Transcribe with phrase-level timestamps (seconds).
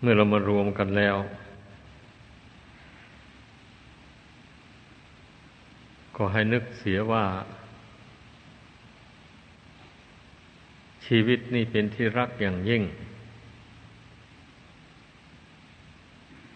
[0.00, 1.16] เมื่อเรามารวมกันแล้ว
[6.16, 7.24] ก็ให้นึกเสียว่า
[11.06, 12.82] ชีวิตนี่เป็นที่รักอย่างยิ่ง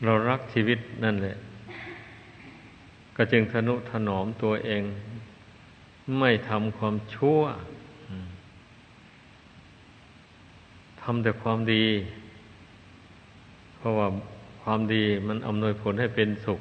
[0.05, 1.37] เรารักชีวิตนั่นแหละ
[3.17, 4.83] ก็จึงทนุถนอมตัวเอง
[6.19, 7.41] ไม่ทำความชั่ว
[11.00, 11.85] ทำแต่ความดี
[13.85, 14.09] ราะว่า
[14.63, 16.61] ความดีมันอำนวยผลให้เป็นสุข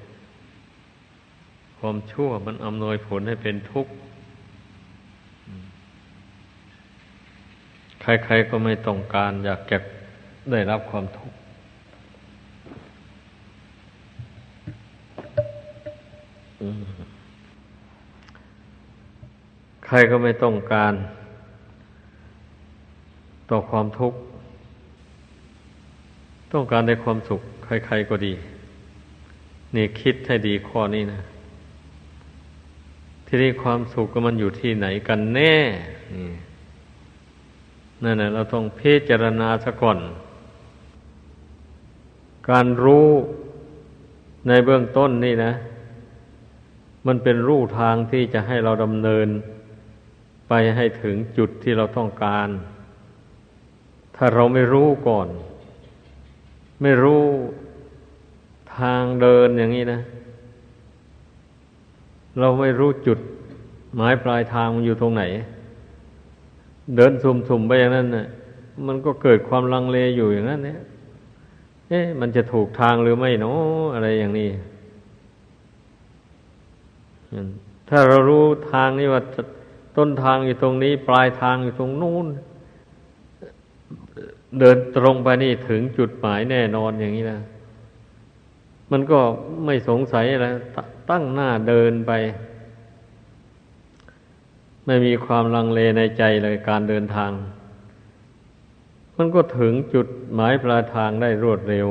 [1.80, 3.92] ความชั่วมันอำนวยผลให้เป็นทุกข์
[8.02, 9.78] ใครๆก็ไม่ต้องการอยากจะ
[10.52, 11.38] ได้รับความทุกข์
[19.86, 20.94] ใครก็ไม่ต้องการ
[23.50, 24.20] ต่อความทุกข์
[26.54, 28.34] ต้องการได้ความสุขใคร ๆก็ดี
[29.76, 31.22] นี่คิดให้ดีข้อนี้นะ
[33.26, 35.56] ที่นี่ความสุขก็มันอยู่ที่ไหนกันแน่
[36.16, 36.30] นี่
[38.04, 40.00] นั่นแหละเราต้องพิจารณาซะก่อน
[42.50, 43.10] การรู้
[44.48, 45.54] ในเบื้องต้นนี่นะ
[47.08, 49.28] มันเป็นรูทางที่จะให้เราดำเนิน
[50.48, 52.50] ไปให้ถึงจุดที่เราต้องการ
[54.16, 55.30] ถ้าเราไม่รู้ก่อน
[56.82, 57.24] ไม่รู้
[58.78, 60.00] ทางเดินอย่างนี้นะ
[62.40, 63.20] เราไม่รู้จุด
[63.96, 65.24] หมายปลายทางมันอยู่ตรงไหน
[66.96, 68.28] เดินสุ่มๆไปอย่างนั้นนะ่ะ
[68.88, 70.80] มันก็เกิดความลังเลอยู่อย่างนั้น เนี่ย
[71.90, 74.50] เอ๊ะมันจะถูกทางหรือไม่เนาะอะไรอย่างนี้
[77.90, 79.22] ถ้าเรารู้ทางนี้ว่า
[79.98, 82.28] ต้นทางอยู่ตรงนี้ ปลายทางอยู่ตรงนู้น
[84.60, 87.42] เดินตรงไปนี่ถึงจุดหมายแน่นอนอย่างนี้นะ
[88.92, 89.20] มันก็
[89.66, 90.48] ไม่สงสัยอะไร
[91.10, 92.12] ตั้งหน้าเดินไป
[94.86, 97.32] ไม่มีความลังเลในใจเลยการเดินทาง
[99.18, 101.88] มันก็ถึงจุดหมายปลายทางได้รวดเร็ว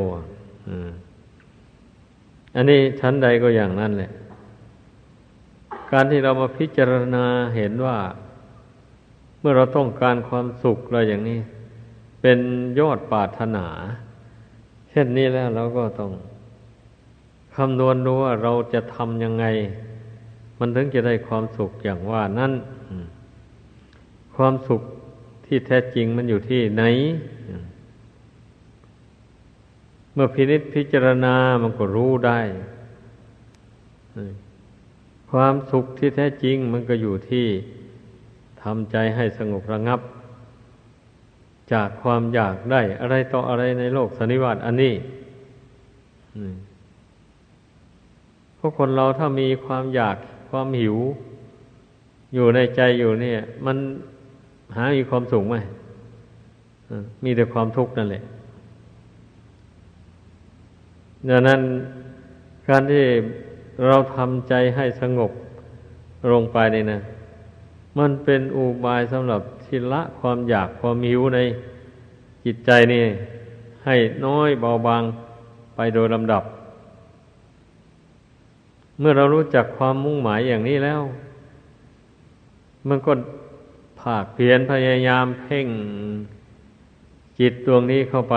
[2.56, 4.12] อันนี้ชั้นใดก็อย่างนั้นแหละ
[5.92, 7.24] การที่เรามาพิจารณา
[7.56, 7.98] เห็นว่า
[9.40, 11.40] เมื่อเราต้องการความสุขอะไรอย่างนี้
[12.22, 12.38] เป็น
[12.78, 13.66] ยอดปาถนา
[14.90, 16.12] เช่นนี้แล้วเราก็ต้อง
[17.54, 19.44] คำนวณดูว่าเราจะทำยังไง
[20.58, 22.52] มันถึงจะได้ความสุขอย่างว่านั้น
[24.36, 24.82] ความสุข
[25.46, 26.84] ที่แท้จริงมันอยู่ที่ไหน
[30.12, 32.40] เมื่อพินิษพิจารณามันก็รู้ได้
[35.30, 37.46] ความสุขที่แท้จริงมันก็อยู่ที่
[38.62, 40.00] ทำใจให้สงบระงับ
[41.72, 44.94] จากความอยากได้อะไรต่ออะไรในโลกสันนิวาตอันนี้
[48.58, 50.16] พราะคนเราถ้ามีความอยาก
[50.50, 50.96] ความหิว
[52.34, 53.76] อยู่ในใจอยู่เนี่ย มัน
[54.76, 55.56] หามีความสุขไหม
[57.24, 58.22] มีแต่ความทุกข์นั่นแหละ
[61.28, 61.60] ดังนั้น
[62.68, 63.04] การที่
[63.86, 65.32] เราทำใจให้สงบ
[66.32, 67.00] ลงไปนี่นะ
[67.98, 71.38] มันเป็นอุบายสำหรับที่ละความอยากความหิวใน
[72.44, 73.04] จิตใจนี่
[73.84, 75.02] ให้น้อยเบาบาง
[75.74, 76.44] ไปโดยลำดับ
[78.98, 81.02] เมื่อเรารู้จักความมุ่งหมายอย่างนี้แล้ว
[82.88, 83.12] มันก็
[84.00, 85.66] ภาคเพียรพยายามเพ่ง
[87.38, 88.36] จิตดวงนี้เข้าไป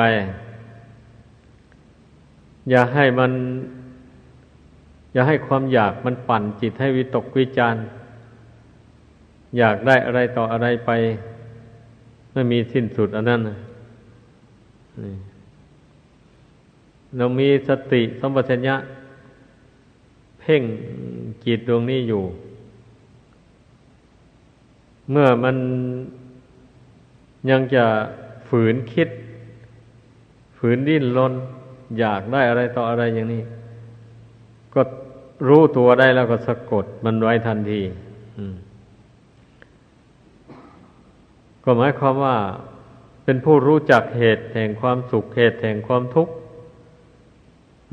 [2.70, 3.32] อย่าให้มัน
[5.14, 7.82] อย่าให้ความอยากมันปั่นจิตให้วิตกวิจารณ์
[9.58, 10.92] อยากได้อะไรต่ออะไรไป
[12.34, 13.42] ไม่มีสิ้นสุดอันนั้น
[17.18, 18.76] เรามีสติสัมปชัญญะ
[20.40, 20.64] เพ่ง
[21.46, 22.24] จิตดวงนี้อยู่
[25.12, 25.56] เมื่อมัน
[27.50, 27.86] ยังจะ
[28.48, 29.10] ฝืนคิด
[30.58, 31.34] ฝืนดิ้นรน
[32.00, 33.44] อยากได้อะไรต่ออะไรอย่างนี้
[34.74, 34.82] ก็
[35.48, 37.82] รู้ตัวได้แล้วก็สะกดมันไว้ทันที
[38.38, 38.56] อืม
[41.66, 42.38] ก็หมายความว่า
[43.24, 46.34] เป็นผู้รู้จักเหตุแห่งความสุขเหตุแห่งความทุกข์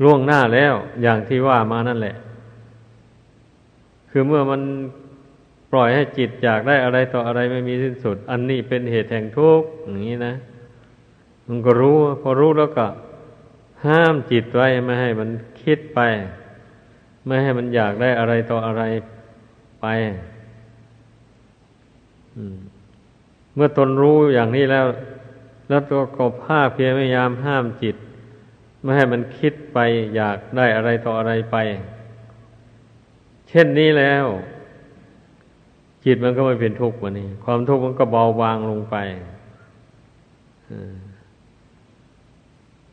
[0.03, 2.15] ล่วงหน้าแล้วอย่างที่ว่ามานั่นแหละ
[4.09, 4.61] คือเมื่อมัน
[5.71, 10.33] ปล่อยให้จิตอยากได้อะไรต่ออะไรไม่มีสิ้นสุด อันนี้เป็นเหตุแห่งทุกข์อย่างนี้นะ
[11.47, 12.85] มันก็รู้ พอรู้แล้วก็
[13.85, 15.29] ห้ามจิตไว้ไม่ให้มัน
[15.61, 15.99] คิดไป
[17.25, 18.83] ไม่ให้มันอยากได้อะไรต่ออะไร
[19.81, 19.85] ไป
[22.35, 22.57] อืม
[23.55, 24.85] เมื่อตนรู้อย่างนี้แล้ว
[25.67, 27.95] แล้วตัวก็ภาคเพียรพยายามห้ามจิต
[28.81, 29.77] ไม่ให้มันคิดไป
[30.15, 31.55] อยากได้อะไรต่ออะไรไป
[33.49, 34.25] เช่นนี้แล้ว
[36.05, 38.95] จิตมันก็ไม่เป็นทุกข์วันนี้ ความทุกข์มันก็เบาบางลงไป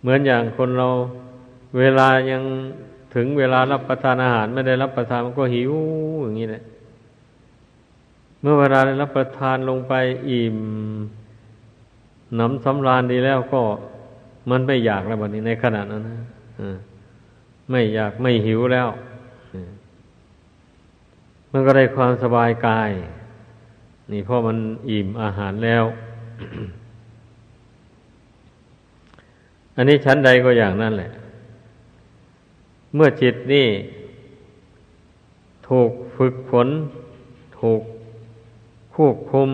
[0.00, 0.88] เหมือนอย่างคนเรา
[1.78, 2.42] เวลายัง
[3.14, 5.72] ถึงเวลารับประทานอาหาร ไม่ได้รับประทานมันก็หิว
[6.22, 6.62] อย่างนี้แหละ
[8.40, 9.94] เมื่อเวลาได้รับประทานลงไป
[10.28, 10.58] อิ่ม
[12.36, 13.62] หนำสำราญดีแล้วก็
[14.50, 16.18] มันไม่อยากแล้ววันนี้ในขณะนั้นนะ
[17.70, 18.88] ไม่อยากไม่หิวแล้ว
[21.52, 22.90] มันก็ได้ความสบายกาย
[24.12, 24.58] นี่เพราะมัน
[24.90, 25.84] อิ่มอาหารแล้ว
[29.76, 31.10] อันนี้ชั้นใดก็อย่างนั้นแหละ
[32.94, 33.66] เมื่อจิตนี่
[35.68, 36.68] ถูกฝึกฝน
[37.60, 37.82] ถูก
[38.96, 39.50] ควบคุม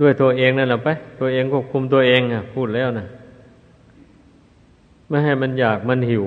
[0.00, 0.88] ด้วยตัวเองนั่นแหละไป
[1.20, 3.06] ตัวเองควบคุมตัวเองอะ พูดแล้วนะ
[5.08, 6.26] ไม่ให้มันอยากมันหิว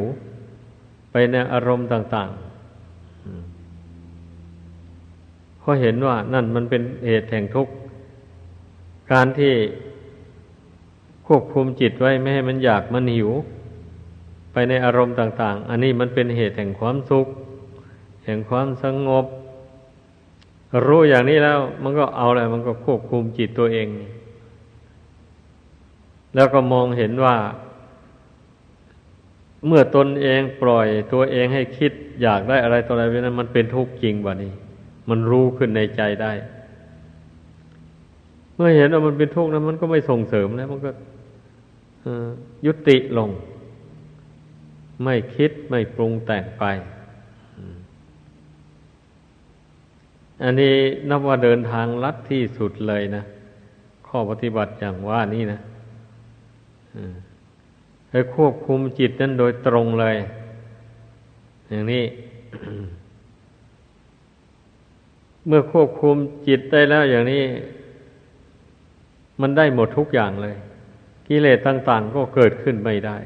[1.12, 2.40] ไปในอารมณ์ต่างๆ
[5.60, 7.74] เพราะเห็นว่านั่นมันเป็นเหตุแห่งทุกข์
[9.12, 9.54] การที่
[11.28, 13.30] ควบคุมจิตไว้ไม่ให้มันอยากมันหิว
[14.52, 17.28] ไปในอารมณ์ต่าง ๆ อันนี้มันเป็นเหตุแห่งความสุข
[18.26, 19.26] แห่งความสงบ
[20.88, 23.88] รู้อย่างนี้แล้ว มันก็เอาอะไร มันก็ควบคุมจิตตัวเอง
[26.36, 27.36] แล้วก็มองเห็นว่า
[29.68, 34.52] เมื่อตนเองปล่อยตัวเองให้คิดอยากได้อะไรต่ออะไรไปนั้น มันเป็นทุกข์จริงบ่นี้
[35.10, 36.32] มันรู้ขึ้นในใจได้
[38.56, 40.92] เมื่อเห็นว่ามันเป็นทุกข์นั้นมันก็ไม่ส่งเสริมแล้ว มันก็
[42.66, 43.30] ยุติลง
[45.04, 46.64] ไม่คิดไม่ปรุงแต่งไป
[50.44, 50.76] อันนี้
[51.10, 53.24] นับว่าเดินทางลัดที่สุดเลยนะ
[54.08, 55.60] ข้อปฏิบัติอย่างว่านี่นะ
[58.12, 60.16] ให้ควบคุมจิตนั้นโดยตรงเลย
[61.70, 62.04] อย่างนี้
[65.48, 66.16] เมื่อควบคุม
[66.48, 67.44] จิตได้แล้วอย่างนี้
[69.42, 70.56] มันได้หมดทุกอย่างเลย
[71.28, 73.18] กิเลสต่าง ๆ ก็เกิดขึ้นไม่ได้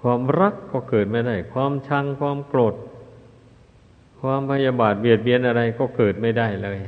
[0.00, 2.74] ความรักก็เกิดไม่ได้ ความชังความโกรธ
[4.26, 6.78] ความพยาบาทเบียดเบียนอะไรก็เกิดไม่ได้เลย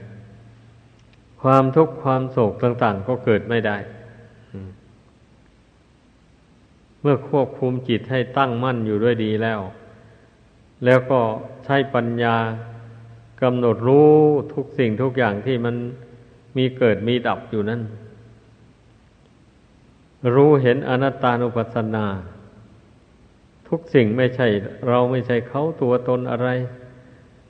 [1.43, 3.77] ความทุกข์ความโศกต่างๆ ก็เกิดไม่ได้
[7.01, 9.61] เมื่อควบคุมจิตให้ตั้งมั่นอยู่ด้วยดีแล้ว
[10.85, 11.21] แล้วก็
[11.65, 12.37] ใช้ปัญญา
[13.43, 14.13] กำหนดรู้
[14.55, 15.75] ทุกสิ่งทุกอย่างที่มัน
[16.57, 17.83] มีเกิดมีดับอยู่นั่น
[20.35, 22.07] รู้เห็นอนัตตานุปัสสนา
[23.69, 24.47] ทุกสิ่งไม่ใช่
[24.89, 26.49] เราไม่ใช่เขาตัวตนอะไร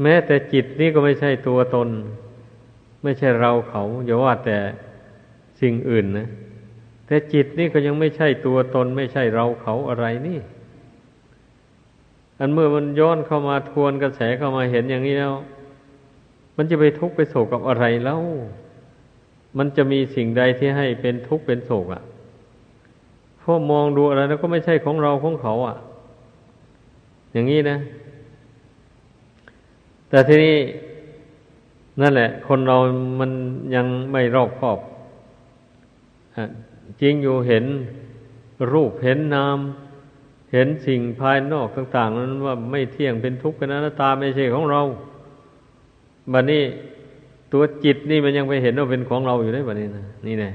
[0.03, 1.89] แม้แต่จิตนี่ก็ไม่ใช่ตัวตน
[3.05, 4.59] ไม่ใช่เราเขาอย่าว่าแต่
[5.61, 6.29] สิ่งอื่นนะ
[7.07, 10.39] แต่จิตนี่ก็ยังไม่ใช่ตัวตน ไม่ใช่เราเขาอะไรนี่
[12.41, 15.35] อันเมื่อมันย้อนเข้ามาทวนกระแสเข้ามาเห็นอย่างนี้แล้ว
[16.57, 18.21] มันจะไปทุกข์ไปโศกกับอะไรแล้ว
[19.59, 22.03] มันจะมีสิ่งใดที่ให้เป็นทุกข์เป็นโศกอะ่ะ
[23.49, 25.77] พราะมองดูอะไรแล้วก็ไม่ใช่ของเราของเขาอะ่ะ
[27.33, 27.79] อย่างนี้นะ
[30.09, 30.57] แต่ทีนี้
[32.01, 32.77] นั่นแหละ คนเรา
[33.21, 33.31] มัน
[33.75, 34.79] ยังไม่รอบคอบ
[37.01, 37.65] จริงอยู่เห็น
[38.73, 39.59] รูปเห็นนาม
[40.53, 44.81] เห็นสิ่งภายนอกต่าง ๆ นั้นว่าไม่เที่ยงเป็นทุกข์เป็นอนัตตาไม่ใช่ของเรา
[46.33, 46.63] บัดนี้
[47.53, 50.51] ตัวจิตนี่มันยังไปเห็นว่าเป็นของเราอยู่ได้บัดนี้นะนี่แน่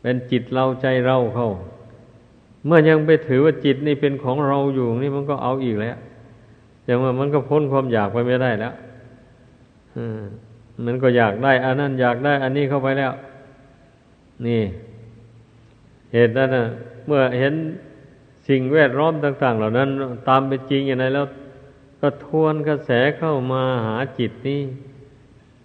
[0.00, 1.50] เป็นจิตเราใจเราเข้า
[2.66, 5.96] เมื่อยังไปถือว่าจิตนี่เป็นของเราอยู่นี่มันก็เอาอีกแล้ว
[6.84, 8.74] อย่างว่ามันก็พ้นความอยากไปไม่ได้แล้ว
[10.84, 13.12] มันก็อยากได้ อันนั้นอยากได้ อันนี้เข้าไปแล้ว
[14.46, 14.62] นี่
[16.12, 16.66] เหตุนั้นนะ
[17.06, 17.54] เมื่อเห็น
[18.48, 19.88] สิ่งแวดล้อมต่าง ๆ เหล่านั้น
[20.28, 21.26] ตามเป็นจริงอย่างไรแล้ว
[22.00, 24.60] ก็ทวนกระแสเข้ามาหาจิตนี้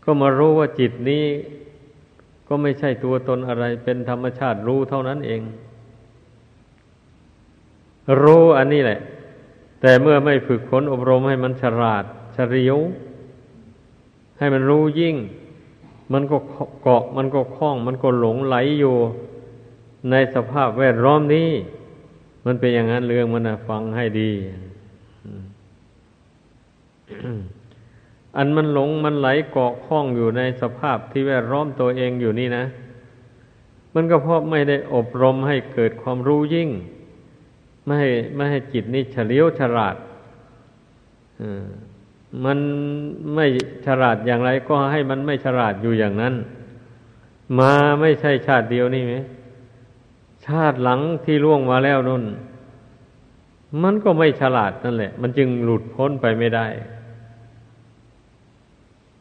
[0.03, 1.25] ก็มารู้ว่าจิตนี้
[2.47, 5.41] ก็ไม่ใช่ตัวตนอะไร เป็นธรรมชาติรู้เท่านั้นเอง
[8.21, 8.99] รู้อันนี้แหละ
[9.81, 12.77] แต่เมื่อไม่ฝึกฝนอบรมให้มันฉลาดเฉลียว
[14.37, 15.15] ให้มันรู้ยิ่ง
[16.13, 16.37] มันก็
[16.81, 18.95] เกาะมันก็คล้อง มันก็หลงไหลอยู่
[20.11, 21.49] ในสภาพแวดล้อมนี้
[22.45, 24.31] มันเป็นอย่างนั้นเรื่องมันนะฟังให้ดี
[28.37, 32.65] อันมันหลงมันไหลเกาะคล้องอยู่ในสภาพที่แวดล้อมตัวเองอยู่นี่นะ
[33.93, 36.69] มันก็เพราะไม่ได้อบรมให้เกิดความรู้ยิ่ง
[37.89, 39.95] ไม่ให้ไม่ให้จิตนี่เฉลียวฉลาด
[42.45, 42.59] มัน
[43.35, 43.45] ไม่
[43.85, 46.33] ฉลาดอย่างไรก็ให้มันไม่ฉลาดอยู่อย่างนั้น
[47.59, 49.13] มาไม่ใช่ชาติเดียวนี่ไหม
[50.45, 52.23] ชาติหลังที่ล่วงมาแล้วนั่น
[53.83, 56.67] มันก็ไม่ฉลาดนั่นแหละ มันจึงหลุดพ้นไปไม่ได้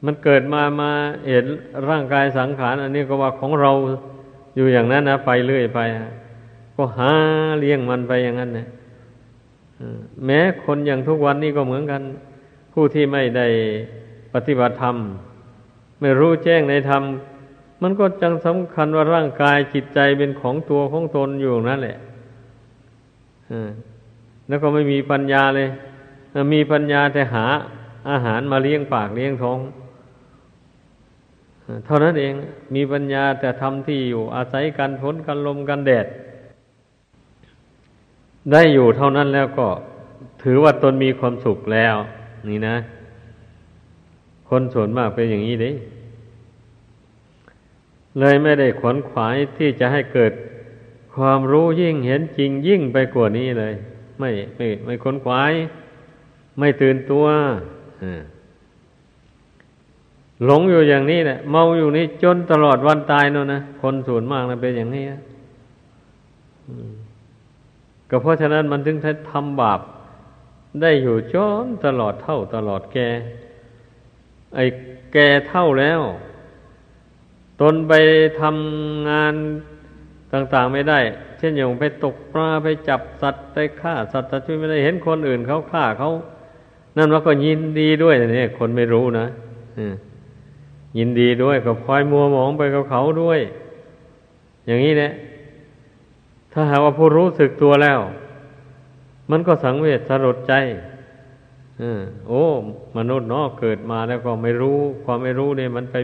[0.04, 0.90] มันเกิดมามา
[1.28, 1.46] เห็น
[1.88, 3.70] ร่างกายสังขาร อันนี้ก็ว่าของเรา
[4.56, 5.80] อยู่อย่างนั้นนะไปเรื่อยไป
[6.80, 7.12] ก็หา
[7.60, 8.66] เลี้ยงมันไปอย่างนั้นนะ
[10.24, 12.02] แม้คนอย่างทุกวันนี้ก็เหมือนกัน
[12.72, 13.46] ผู้ที่ไม่ได้
[14.34, 14.96] ปฏิบัติธรรม
[16.00, 17.02] ไม่รู้แจ้งในธรรม
[17.82, 21.98] มันก็จังสำคัญว่าร่างกายจิตใจเป็นของตัวของตนอยู่นั่นแหละ
[24.48, 25.68] แล้วก็ไม่มีปัญญาเลย
[26.54, 27.46] มีปัญญาแต่หา
[28.10, 29.58] อาหารมาเลี้ยงปากเลี้ยงท้อง
[31.86, 32.34] เท่านั้นเอง
[32.74, 36.06] มีปัญญาแต่ทำที่อยู่อาศัยกันฝนกันลมกันแดด
[38.52, 39.68] ได้อยู่เท่านั้นแล้วก็
[40.42, 41.94] ถือว่าตนมีความสุขแล้ว
[42.48, 42.76] นี่นะ
[44.48, 45.72] คนส่วนมากเป็นอย่างนี้เด้
[48.18, 50.32] เลยไม่ได้ขวนขวายที่จะให้เกิด
[51.14, 53.74] ความรู้ยิ่งเห็นจริงยิ่งไปกว่านี้เลย
[54.18, 55.52] ไม่ไม่ไม่ค้นขวาย
[56.58, 57.26] ไม่ตื่นตัว
[60.44, 65.04] หลงอยู่อย่างนี้แหละเมาอยู่นี้จนตลอดวันตายนู่นนะคนส่วนมากนะเป็นอย่างนี้
[68.10, 68.96] ก็เพราะฉะนั้นมันถึง
[69.30, 69.80] ทำบาป
[70.82, 72.98] ได้อยู่จนตลอดเท่าตลอดแก
[74.54, 74.64] ไอ้
[75.12, 75.16] แก
[75.48, 76.00] เท่าแล้ว
[77.60, 77.92] ตนไป
[78.40, 79.34] ทำงาน
[80.32, 80.98] ต่างๆไม่ได้
[81.38, 86.10] เช่นอย่างไปตกปลาไปจับสัตว์ไปฆ่าสัตว์ช่วยไม่ได้เห็นคนอื่นเขาฆ่าเขา
[86.96, 89.26] นั่นว่าก็ยินดีด้วยนี่คนไม่รู้นะ
[90.98, 93.40] ยินดีด้วยก็คอยมัวหมองไปกับเขาด้วย
[94.66, 95.12] อย่างนี้แหละ
[96.58, 98.00] ถ้าหากว่าผู้รู้สึกตัวแล้ว
[99.30, 100.54] มันก็สังเวชสลดใจ
[101.82, 101.84] อ
[102.28, 102.44] โอ้
[102.96, 105.96] มนุษย์เนาะเกิดมาแล้วก็ไม่รู้ ความไม่รู้เนี่ยมันไป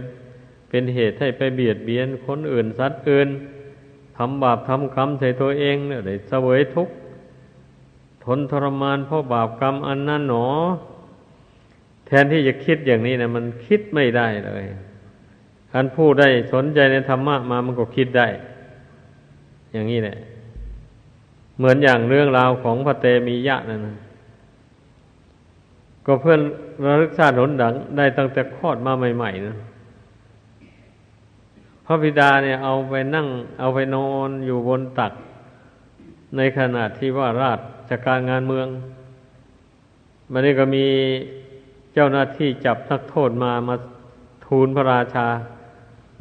[0.68, 3.28] เป็นเหตุให้ไปเบียดเบียนคนอื่นสัตว์อื่น
[4.16, 6.94] ทำบาปทำกรรมใส่ตัวเองเนี่ยได้เสวยทุกข์
[8.24, 10.46] ทนทรมานเพราะบาปกรรมอันนั้นหนอ
[12.06, 14.64] แทนที่จะคิดอย่างนี้นะมันคิดไม่ได้เลย
[15.72, 18.28] ท่านผู้ได้สนใจในธรรมะมามันก็คิดได้
[19.72, 20.18] อย่างนี้แหละ
[21.56, 23.96] เหมือนอย่างเรื่องราวของพระเตมียะนั่นนะ
[26.06, 26.40] ก็เพื่อน
[26.84, 29.56] ระลึกชาติหนดัง ได้ตั้งแต่คลอดมาใหม่ๆนะ
[31.86, 33.26] พระบิดาเนี่ยเอาไปนั่ง
[33.60, 35.12] เอาไปนอนอยู่บนตัก
[36.36, 37.58] ในขณะที่ว่าราช
[37.88, 38.66] จัดการงานเมือง
[40.32, 40.86] มันนี้ก็มี
[41.94, 43.76] เจ้าหน้าที่จับนักโทษมามา
[44.46, 45.28] ทูลพระราชา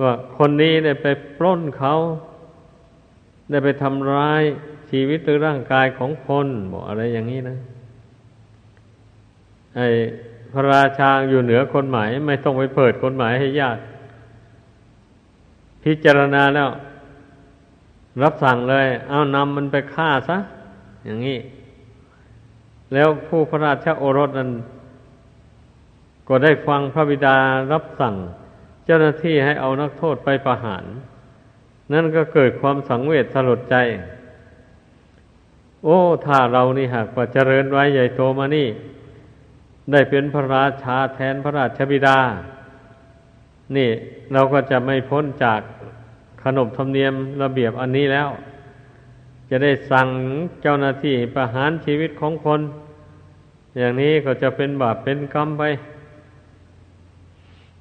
[0.01, 1.93] ว่าคนนี้ได้ไปปล้นเขา
[3.49, 4.43] ได้ไปทำร้าย
[4.95, 7.57] ชีวิตหรือร่างกายของคนบอกอะไรอย่างนี้นะ
[9.75, 9.87] ไอ้
[10.51, 13.81] พระราชาอยู่เหนือกฎหมาย ไม่ต้องไปเปิดกฎหมายให้ญาติ
[15.83, 16.69] พิจารณาแล้ว
[18.23, 20.37] รับสั่งเลย เอานำมันไปฆ่าซะ
[21.05, 21.39] อย่างนี้
[22.93, 24.51] แล้วผู้พระราชาโอรสนั้น
[26.27, 27.35] ก็ได้ฟังพระบิดา
[27.71, 28.15] รับสั่ง
[28.85, 30.83] เจ้าหน้าที่ให้เอานักโทษไปประหาร
[31.93, 33.77] นั่นก็เกิดความสังเวชสลดใจ
[35.83, 38.67] โอ้ ถ้าเรานี่หากว่าเจริญไว้ใหญ่โตมานี่
[39.91, 42.19] ได้เป็นพระราชาแทนพระราชบิดา
[43.75, 43.89] นี่
[44.33, 45.61] เราก็จะไม่พ้นจาก
[46.43, 48.29] ขนบธรรมเนียมระเบียบอันนี้แล้ว
[49.49, 50.07] จะได้สั่ง
[50.61, 52.61] เจ้าหน้าที่ประหารชีวิตของคน
[53.77, 55.63] อย่างนี้ก็จะเป็นบาปเป็นกรรมไป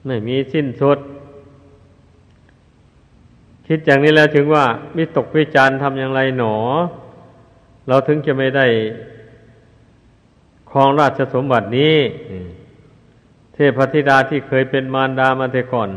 [0.06, 0.98] ไม่มีสิ้นสุด
[3.66, 4.64] คิดอย่างนี้แล้วถึงว่า
[4.96, 6.56] วิตกวิจารทำอย่างไรหนอ
[7.88, 8.66] เราถึงจะไม่ได้
[10.70, 11.96] ครองราชสมบัตินี้
[13.54, 15.90] เทพธิดาที่เคยเป็นมารดามาแต่ก่อน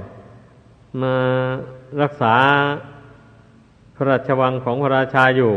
[1.01, 1.15] มา
[2.01, 2.35] รักษา
[3.95, 5.53] พระราชวังของพระราชาอยู่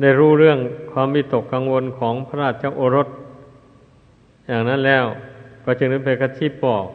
[0.00, 0.58] ได้รู้เรื่อง
[0.92, 3.08] ความมิตกกังวลของพระราชโอรส
[4.46, 5.04] อย่างนั้นแล้ว
[5.64, 6.86] ก็จึงได้ไปกระชิบบอก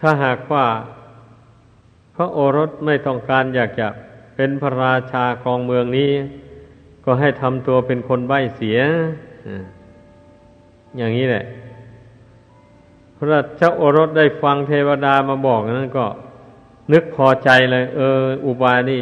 [0.00, 0.66] ถ้าหากว่า
[2.14, 3.88] พระโอรสไม่ต้องการอยากจะ
[4.42, 6.10] เป็นพระราชาครองเมืองนี้
[7.04, 8.78] ก็ให้ทำตัวเป็นคนใบ้เสีย
[10.96, 11.44] อย่างนี้แหละ
[13.16, 16.06] พระเจ้าโอรสได้ฟังเทวดามาบอกนั้นก็
[16.92, 19.00] นึกพอใจเลย เออ อุบายนี่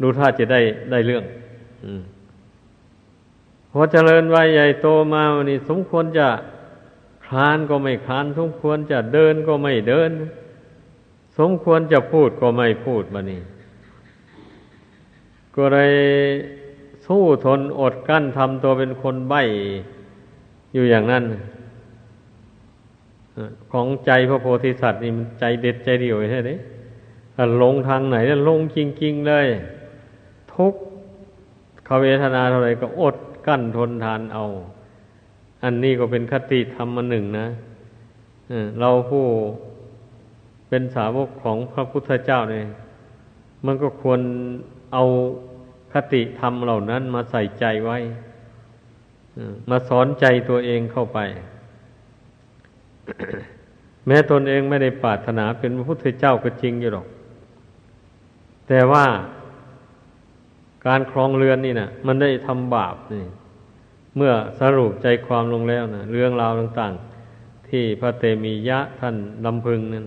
[0.00, 0.60] ดูท่าจะได้
[0.90, 1.24] ได้เรื่อง
[1.84, 1.86] อ
[3.72, 6.28] พอเจริญวัยใหญ่โตมาวันนี้ สมควรจะ
[7.24, 10.10] คลานก็ไม่คลาน สมควรจะเดินก็ไม่เดิน
[11.38, 13.42] สมควรจะพูดก็ไม่พูดมานี่
[15.56, 15.92] ก็เลย
[17.06, 19.42] สู้ทนอดกั้นทำตัวเป็นคนใบ้
[20.74, 21.24] อยู่อย่างนั้น
[23.70, 26.50] ของใจพระโพธิสัตว์นี่มันใจเด็ดใจเดียวใช่ไหม
[27.34, 29.46] ถ้าลงทางไหนเนี่ยลงจริงๆเลย
[30.54, 30.74] ทุก
[31.88, 34.44] ขเวทนาเท่าไรก็อดกั้นทนทานเอา
[35.62, 37.46] อันนี้ก็เป็นคติธรรมหนึ่งนะ
[38.80, 39.24] เราผู้
[40.68, 42.66] เป็นสาวกของพระพุทธเจ้าเนี่ย
[43.66, 44.20] มันก็ควร
[44.92, 45.04] เอา
[45.92, 47.98] คติธรรมเหล่านั้นมาใส่ใจไว้
[49.70, 51.18] มาสอนใจตัวเองเข้าไป
[54.06, 57.06] แม้ตนเองไม่ได้ปรารถนาเป็นพระพุทธเจ้าก็จริงอยู่หรอก
[58.68, 59.06] แต่ว่า
[60.86, 63.24] การครองเรือนนี่นะมันได้ทำบาปนี่
[64.16, 66.94] เมื่อสรุปใจความลงแล้วนะเรื่องราวต่าง
[67.32, 70.04] ๆ ที่พระเตมียะท่านลำพึงนั่น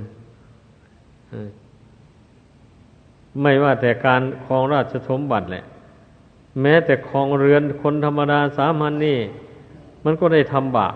[3.41, 5.63] ไม่ว่าแต่การครองราชสมบัติแหละ
[6.61, 9.19] แม้แต่ครองเรือนคนธรรมดาสามัญนนี่
[10.03, 10.95] มันก็ได้ทำบาป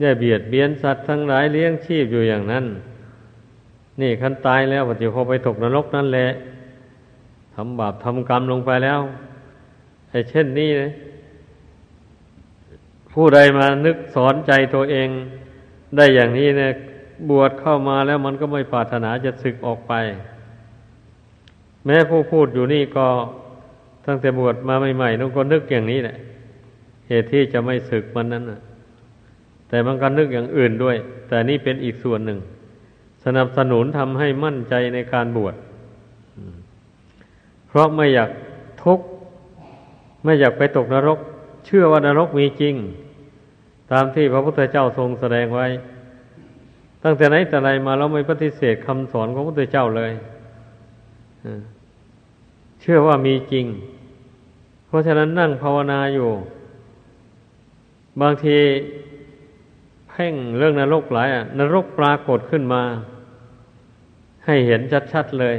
[0.00, 2.64] ได้เบียดเบียนสัตว์ทั้งหลายเลี้ยงชีพอยู่อย่างนั้น
[4.00, 6.28] นี่คันตายแล้วปฏิโคไปตกนรกนั่นแหละ
[7.54, 9.00] ทำบาปทำกรรมลงไปแล้ว
[10.10, 10.90] ไอ้เช่นนี้นะ
[13.12, 15.08] ผู้ใดมานึกสอนใจตัวเอง
[15.96, 16.72] ได้อย่างนี้เนี่ย
[17.30, 19.92] บวชเข้ามาแล้วมันก็ไม่ปรารถนาจะศึกออกไป
[21.86, 23.06] แม้ผู้พูดอยู่นี่ก็
[24.06, 26.16] ตั้งแต่บวชมาใหม่ๆนุ่งก็นึกอย่างนี้แหละ
[27.08, 28.60] เหตุที่จะไม่ศึกมันนั้นนะ
[29.68, 30.96] แต่มันก็นึกอย่างอื่นด้วย
[31.28, 32.38] แต่นี่เป็นอีกส่วนหนึ่ง
[33.24, 35.54] สนับสนุนทำให้มั่นใจในการบวช
[37.68, 38.30] เพราะไม่อยาก
[38.82, 39.06] ทุกข์
[40.24, 41.18] ไม่อยากไปตกนรก
[41.66, 42.74] เชื่อว่านรกมีจริง
[43.92, 45.66] ตามที่พระพุทธเจ้าทรงแสดงไว้
[47.02, 50.12] ตั้งแต่ไหนแต่ไรมาเราไม่ปฏิเสธคำสอนของพระพุทธเจ้าเลย
[52.80, 53.66] เชื่อว่ามีจริง
[54.86, 56.30] เพราะฉะนั้นนั่งภาวนาอยู่
[58.20, 58.58] บางที
[60.08, 62.82] เพ่งเรื่องนรกหลายอะนรกปรากฏขึ้นมา
[64.46, 64.80] ให้เห็น
[65.12, 65.56] ชัดๆเลย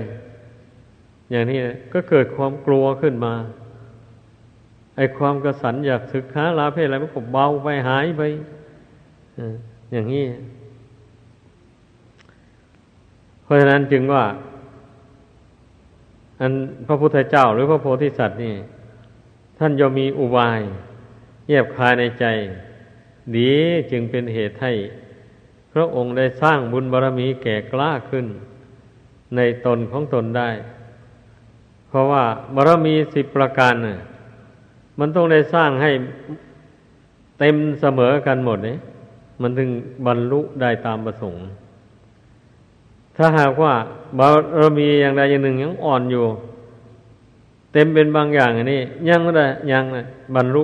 [1.31, 1.59] อย่างนี้
[1.93, 3.33] ก็เกิดความกลัวขึ้นมา
[4.95, 8.21] ไอความกระสันอยากศึกษาลาเพศอะไรมันก็เบาไปหายไป
[9.93, 10.25] อย่างนี้
[13.49, 14.25] ราะฉะนั้นจึงว่า
[16.39, 16.53] อัน
[16.87, 18.55] พระพุทธเจ้าหรือพระโพธิสัตว์นี่
[19.59, 20.59] ท่านย่อมมีอุบาย
[21.47, 22.25] เยียบคายในใจ
[23.37, 23.51] ดี
[23.91, 24.73] จึงเป็นเหตุให้
[25.73, 28.25] พระองค์ได้สร้างบุญบารรมีแก่กล้าขึ้น
[29.35, 30.49] ในตนของตนได้
[31.87, 32.23] เพราะว่า
[32.55, 33.99] บารรมีสิบประการน่ะ
[34.99, 35.91] มันต้องได้สร้างให้
[37.39, 38.77] เต็มเสมอกันหมดเนี่ย
[39.41, 39.69] มันถึง
[40.05, 41.41] บรรลุได้ตามประสงค์
[43.21, 43.73] ถ้าหากว่า
[44.19, 44.27] บา
[44.61, 46.25] รมีอย่างใดอย่างหนึ่งยังอ่อนอยู่
[47.73, 49.83] เต็มเป็นบางอย่างอันนี้ ยังไม่ได้ยัง
[50.35, 50.63] บรรลุ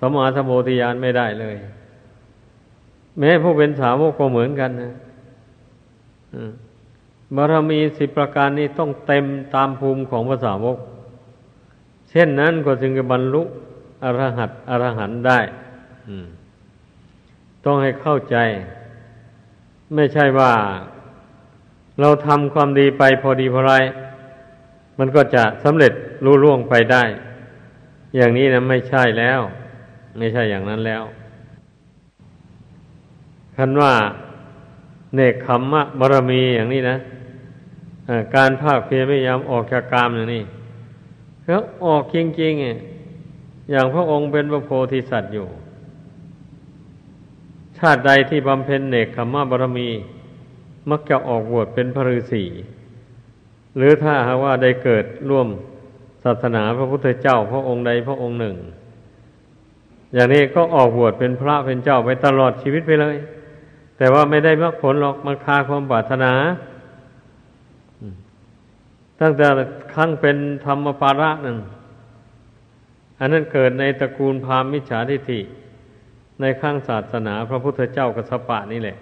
[0.00, 1.56] สมาธโมธิยานไม่ได้เลย
[3.18, 4.92] แม้ผู้เป็นสาวกก็เหมือนกันนะ
[7.36, 10.78] บารมีสิบประการนี้ต้องเต็มตามภูมิของภาษาวก
[12.10, 13.42] เช่นนั้นก็จึงจะบรรลุ
[14.04, 15.38] อรหัตอรหันได้
[17.64, 18.36] ต้องให้เข้าใจ
[19.94, 20.52] ไม่ใช่ว่า
[22.00, 23.72] เราทำความดีไปพอดีพอไร
[24.98, 25.92] มันก็จะสำเร็จ
[26.24, 27.02] รู้ล่วงไปได้
[28.16, 29.40] อย่างนี้นะไม่ใช่แล้ว
[30.18, 31.02] ไม่ใช่อย่างนั้นแล้ว
[33.56, 33.92] คันว่า
[35.14, 36.96] เนคขมมะบารมีอย่างนี้นะ
[38.34, 40.42] การภาคเพียรพยายามออกจากกามอย่างนี้
[41.46, 45.46] แล้วออกจริงๆอย่างพระองค์เป็นพระโพธิสัตว์อยู่
[47.78, 49.88] ชาติใดที่บำเพ็ญเนคขมมะบารมี
[50.90, 52.44] มักจะออกบวชเป็นพระฤาษี
[53.76, 55.48] หรือถ้าหากว่าได้เกิดร่วม
[56.24, 58.56] ศาสนาพระพุทธเจ้าพระองค์ใดพระองค์หนึ่ง
[60.14, 63.16] อย่างนี้ก็ออกบวชเป็นพระเป็นเจ้าไปตลอดชีวิตไปเลย
[63.98, 66.32] แต่ว่าไม่ได้มรรคผลหรอกมันคาความปรารถนา
[69.20, 69.46] ตั้งแต่
[69.94, 71.58] ครั้งเป็นธรรมปาระหนั่น
[73.20, 75.40] อันนั้นเกิดในตระกูลพราหมณ์มิจฉาทิฏฐิ
[76.40, 78.96] ในข้างศาสนาพระพุทธเจ้ากัสปะนี่แหละ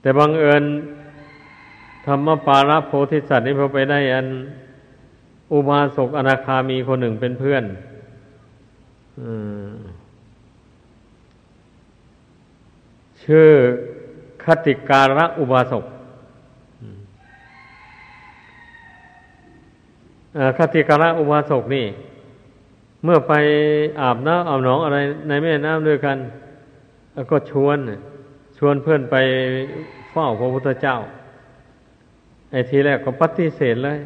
[0.00, 0.64] แต่บังเอิญ
[2.06, 4.26] ธรรมปาระโพธิสัตว์นี่พอไปได้อัน
[5.52, 7.64] อุบาสกอนาคามีคนหนึ่งเป็นเพื่อน
[13.22, 13.48] ชื่อ
[14.44, 15.84] คติการะอุบาสก
[20.58, 21.86] คติการะอุบาสกนี่
[23.04, 23.32] เมื่อไป
[24.00, 26.16] อาบน้ำอาบหนองอะไรในแม่น้ำด้วยกัน
[27.30, 27.78] ก็ชวน
[28.62, 29.16] ชวนเพื่อนไป
[30.10, 30.96] เฝ้าพระพุทธเจ้า
[32.50, 33.98] ไอ้ทีแรกก็ปฏิเสธเลย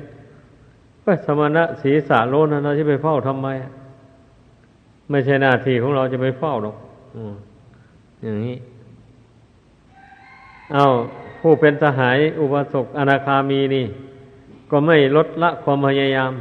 [1.05, 3.49] ก็สมณะศีสาโลนะเราจะไปเฝ้าทำไม
[5.11, 6.77] ไม่ใช่หน้าที่ของเราจะไปเฝ้าหรอก
[8.23, 8.57] อย่างนี้
[10.73, 10.85] เอา
[11.41, 13.87] ผู้เป็นสหายอุบาสกอนาคามีนี่
[14.71, 16.33] ก็ไม่ลดละความพยายาม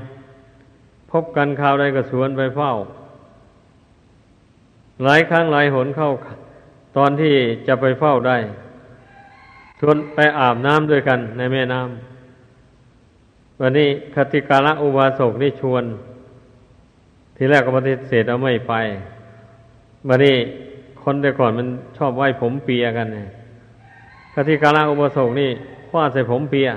[1.11, 2.71] พบกันข่าวใดก็สวนไปเฝ้า
[5.03, 6.11] หลายครั้งหลายหนเข้า
[6.97, 7.33] ตอนที่
[7.67, 8.37] จะไปเฝ้าได้
[9.79, 15.83] ชวนไปอาบน้ำด้วยกันในแม่น้ำวันนี้คติกาละอุบาสกนี่ชวน
[17.35, 18.73] ทีแรกก็ปฏิเสธเอาไม่ไป
[20.07, 20.35] วันนี้
[21.03, 23.19] คนแต่ก่อนมันชอบไหว้ผมเปียกันไง
[24.33, 25.49] คติกาละอุบาสกนี่
[25.89, 26.67] คว้าใส่ผมเปีย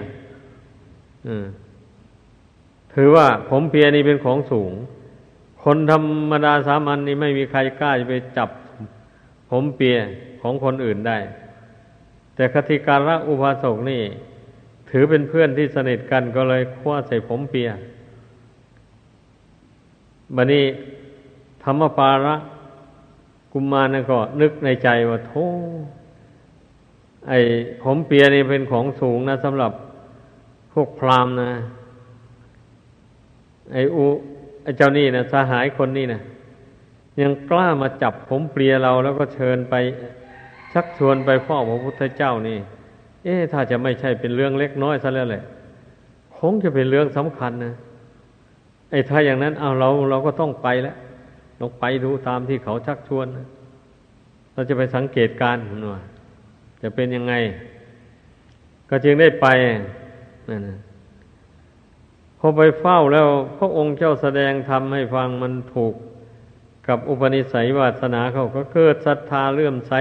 [2.95, 4.73] ถือว่าผมเปียนี่เป็นของสูง
[5.63, 8.49] คนธรรมดาสามัญนนี่ไม่มีใครกล้าจะไปจับ
[9.51, 9.97] ผมเปีย
[10.43, 11.19] ของคนอื่นได้
[12.35, 14.03] แต่คติการะอุบาสกนี่
[14.91, 17.69] ถือเป็นเพื่อนที่สนิทกันก็เลยคว้าใส่ผมเปีย
[20.37, 20.65] บันนี้
[21.63, 22.35] ธรรมปาระ
[23.53, 25.47] กุมมารนั่นก็ นึกในใจว่าโธ่
[27.29, 27.39] ไอ้
[27.83, 29.73] ผมเปียนี่เป็นของสูงนะสำหรับ
[30.73, 31.51] พวกพราหมณ์นะ
[33.73, 34.05] ไอ้อุ
[34.63, 36.21] ไอ้เจ้านี่นะสหายคนนี้นะ
[37.23, 39.75] ยังกล้ามาจับผมเปลียเราแล้วก็เชิญไป
[40.73, 42.59] ชักชวนไปพ่อพระพุทธเจ้านี่
[43.25, 45.45] เอ๊ะถ้าจะไม่ใช่เป็นเรื่องเล็กน้อยซะแล้วแหละ
[46.39, 47.75] คงจะเป็นเรื่องสำคัญนะ
[48.91, 50.97] ไอ้ถ้าอย่างนั้นเอาเราเราก็ต้องไปแล้ว
[51.61, 53.47] ลองไปดูตามที่เขาชักชวนนะ
[54.53, 56.03] เราจะไปสังเกตการณ์ว่า
[56.83, 57.35] จะเป็นยังไง
[58.91, 59.47] ก็จึงได้ไป
[60.51, 60.79] นั่นนะ
[62.39, 63.27] พอไปเฝ้าแล้ว
[63.59, 65.95] พระองค์เจ้าแสดงธรรมให้ฟังมันถูก
[66.89, 69.93] กับอุปนิสัยวาสนาเขาก็เกิดศรัทธาเลื่อมใส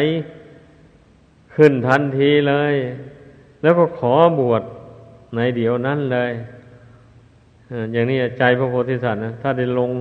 [1.55, 2.75] ขึ้นทันทีเลย
[3.61, 4.63] แล้วก็ขอบวช
[5.35, 6.31] ในเดียวนั้นเลย
[7.91, 9.91] อย่างนี้ใจพระโพธิสัตว์นะถ้าได้ลง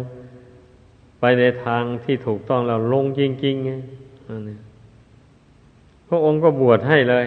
[1.20, 3.70] ไปในทางที่ถูกต้องแล้วลงจริงๆไง
[6.08, 7.26] พระองค์ก็บวชให้เลย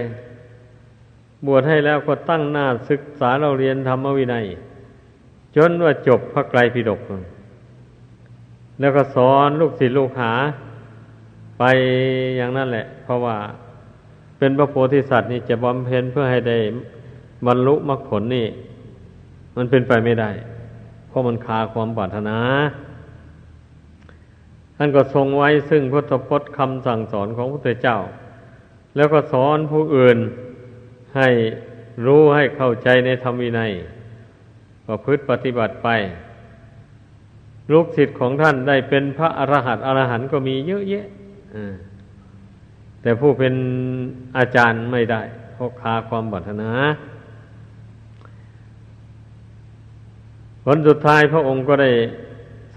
[1.47, 4.45] บวชให้แล้วก็ตั้งหน้าศึกษาเราเรียนธรรมวินัย
[5.55, 6.99] จนว่าจบพระไกรปิฎก
[8.79, 10.33] แล้วก็สอนลูกศิษย์ลูกหา
[11.59, 11.63] ไป
[12.37, 13.37] อย่างนั้นแหละ เพราะว่า
[14.37, 16.57] เป็นพระโพธิสัตว์นี่จะบำเพ็ญเพื่อให้ได้
[17.47, 18.47] บรรลุมรรคผลนี่
[19.55, 20.31] มันเป็นไปไม่ได้
[21.07, 22.37] เพราะมันคาความปรารถนา
[24.77, 27.97] ท่านก็ทรงไว้ซึ่งพุทธพจน์คำสั่งสอนของพระพุทธเจ้า
[28.95, 30.17] แล้วก็สอนผู้อื่น
[31.17, 31.29] ให้
[32.05, 33.71] รู้ให้เข้าใจในธรรมวินัย
[34.87, 35.87] ประพฤติปฏิบัติไป
[37.71, 41.07] ลูกศิษย์ของท่านได้เป็นพระอรหันต์อรหันต์ก็มีเยอะแยะ
[43.01, 43.53] แต่ผู้เป็น
[44.37, 45.21] อาจารย์ไม่ได้
[45.53, 46.71] เพราะขาความบัตนา
[50.63, 51.91] ผลสุดท้ายพระองค์ก็ได้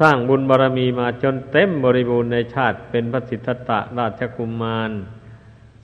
[0.01, 4.91] สร้างบุญบารรมีมาจนเต็มบริบูรณ์ในชาติเป็นพระสิทธัตตะราชกุมมาร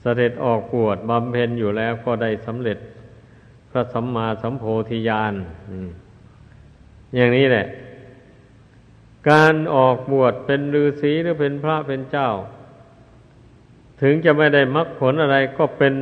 [0.01, 2.77] เสด็จออกปวดบำเพ็ญอยู่แล้วก็ได้สำเร็จ
[3.71, 5.33] พระสัมมาสัมโพธิญาณ
[7.15, 7.65] อย่างนี้แหละ
[9.29, 12.29] การออกบวชเป็นฤาษีหรือเป็นพระเป็นเจ้า
[14.01, 15.93] ถึงจะไม่ได้มรรคผลอะไรก็เป็น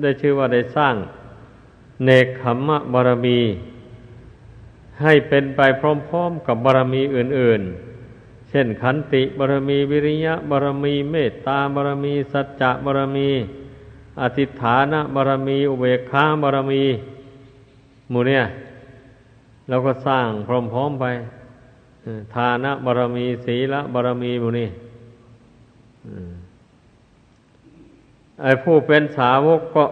[0.00, 0.94] ได้ชื่อว่าได้สร้าง
[2.04, 3.40] เนคขมมะบารมี
[5.02, 5.82] ให้เป็นไปพ
[6.14, 7.60] ร้อมๆกับบารมีอื่น
[8.02, 13.28] ๆ เช่นขันติบารมีวิริยะบารมีเมตตาบารมี สัจจะบารมี
[14.20, 16.84] อธิฐานะบารมี อุเบกขาบารมี
[18.10, 18.42] หมู่เนี่ย
[19.68, 21.04] เราก็สร้างพร้อมๆไป
[22.34, 24.68] ทานะบารมีศีละบารมีบุนี่
[28.42, 29.84] ไอ้ผู้เป็นสาวกก็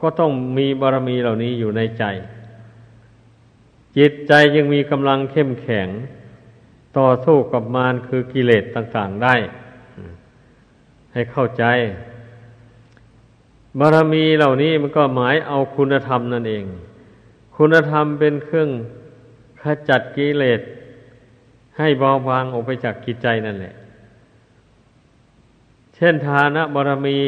[0.00, 2.04] ก็ต้องมีบารมีเหล่านี้อยู่ในใจ
[3.96, 5.88] จิตใจยังมีกำลังเข้มแข็ง
[6.98, 9.34] ต่อสู้กับมารคือกิเลสต่างๆได้
[11.12, 11.64] ให้เข้าใจ
[13.78, 16.64] บารมีเหล่านี้มันก็หมายเอาคุณธรรมนั่นเอง
[17.56, 18.70] คุณธรรมเป็นเครื่อง
[19.62, 20.60] ขจัดกิเลส
[21.82, 23.74] ให้เบาบางออกไปจากกิจใจนั่นแหละ
[25.94, 27.18] เช่นทานะบารมี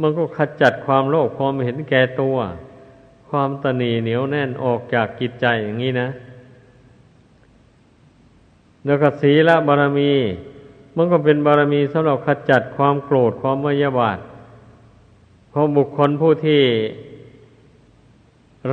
[0.00, 2.36] มันก็ขจัดความโลภความเห็นแก่ตัว
[3.28, 6.08] ความตนีเหนียวแน่นออกจากกิจใจอย่างนี้นะ
[8.86, 10.12] แล้วก็ศีละบารมี
[10.96, 14.18] มันก็เป็นบารมีสำหรับขจัดความโกรธความมยาบาท
[15.50, 16.62] เพราะบุคคลผู้ที่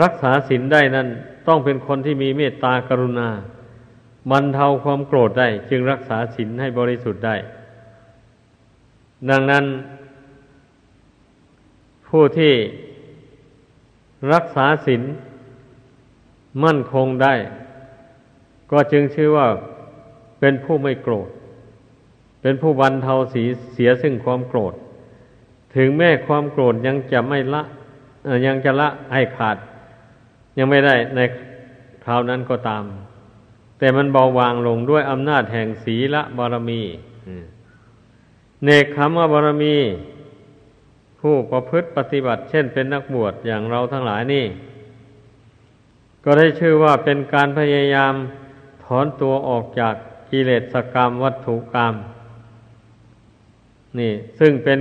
[0.01, 1.07] รักษาศีลได้นั้น
[1.47, 3.29] ต้องเป็นคนที่มีเมตตากรุณา
[4.31, 7.35] บรรเทาความโกรธได้ จึงรักษาศีลให้บริสุทธิ์ได้
[9.29, 9.65] ดังนั้น
[12.07, 12.53] ผู้ที่
[14.33, 15.01] รักษาศีล
[16.63, 17.33] มั่นคงได้
[18.71, 19.47] ก็จึงชื่อว่า
[20.39, 21.29] เป็นผู้ไม่โกรธ
[22.41, 24.73] เป็นผู้บรรเทาสีเสียซึ่งความโกรธ
[25.75, 27.63] ถึงแม้ความโกรธยังจะไม่ละ
[28.45, 29.57] ยังจะละให้ขาด
[30.57, 31.19] ยังไม่ได้ใน
[32.03, 32.83] คราวนั้นก็ตาม
[33.77, 36.81] แต่มันเบาบางลงด้วยอำนาจแห่งศีละบารมี
[38.63, 39.77] เนคขมบารมี
[41.19, 44.45] ผู้ประพฤติปฏิบัติ เช่นเป็นนักบวชอย่างเราทั้งหลายนี่
[46.23, 48.13] ก็ได้ชื่อว่าเป็นการพยายาม
[48.83, 49.95] ถอนตัวออกจาก
[50.31, 51.93] กิเลสกรรมวัตถุกรรม
[53.99, 54.79] นี่ ซึ่งเป็น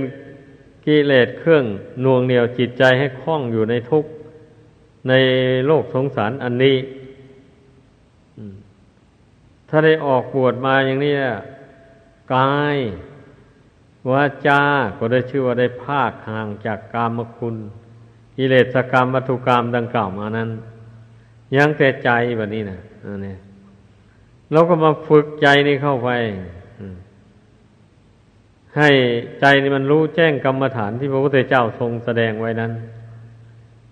[0.85, 1.65] กิเลสเครื่อง
[2.03, 4.09] น่วงเหนียวจิตใจให้คล้องอยู่ในทุกข์
[5.09, 5.13] ใน
[5.67, 6.75] โลกสงสารอันนี้
[9.69, 11.15] ถ้าได้ออกบวชมาอย่างนี้
[12.33, 12.77] กาย
[14.09, 14.61] วาจา
[14.97, 17.55] ก็ได้ชื่อว่าได้ภาคห่างจากกามคุณ
[18.37, 20.49] กิเลสกรรมวัตถุกรรมดังกล่าวมานั้น
[21.55, 23.35] ยังแต่ใจแบบนี้นะอันนี้
[24.51, 26.09] เราก็มาฝึกใจนี่เข้าไป
[28.77, 28.89] ให้
[29.39, 32.71] ใจนี่มันรู้แจ้งกรรมฐานที่พระพุทธเจ้าทรงแสดงไว้นั้น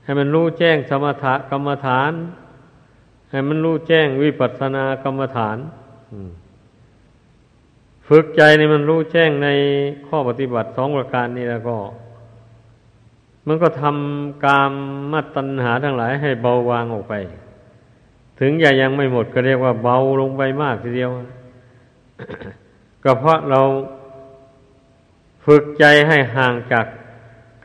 [0.03, 2.11] ให้มันรู้แจ้งสมถะกรรมฐาน
[3.35, 5.57] ให้มันรู้แจ้งวิปัสสนากรรมฐาน
[8.07, 9.49] ฝึกใจนี่มันรู้แจ้งใน
[10.07, 11.77] ข้อปฏิบัติสองประการนี้แล้วก็
[13.47, 14.71] มันก็ทำกาม
[15.11, 17.13] มัตตัญหาทั้งหลายให้เบาบางออกไป
[18.39, 21.09] ถึงอย่ายังไม่หมดก็เรียกว่าเบาลงไปมากทีเดียว
[23.03, 23.61] ก็เพราะเรา
[25.45, 26.85] ฝึกใจให้ห่างจาก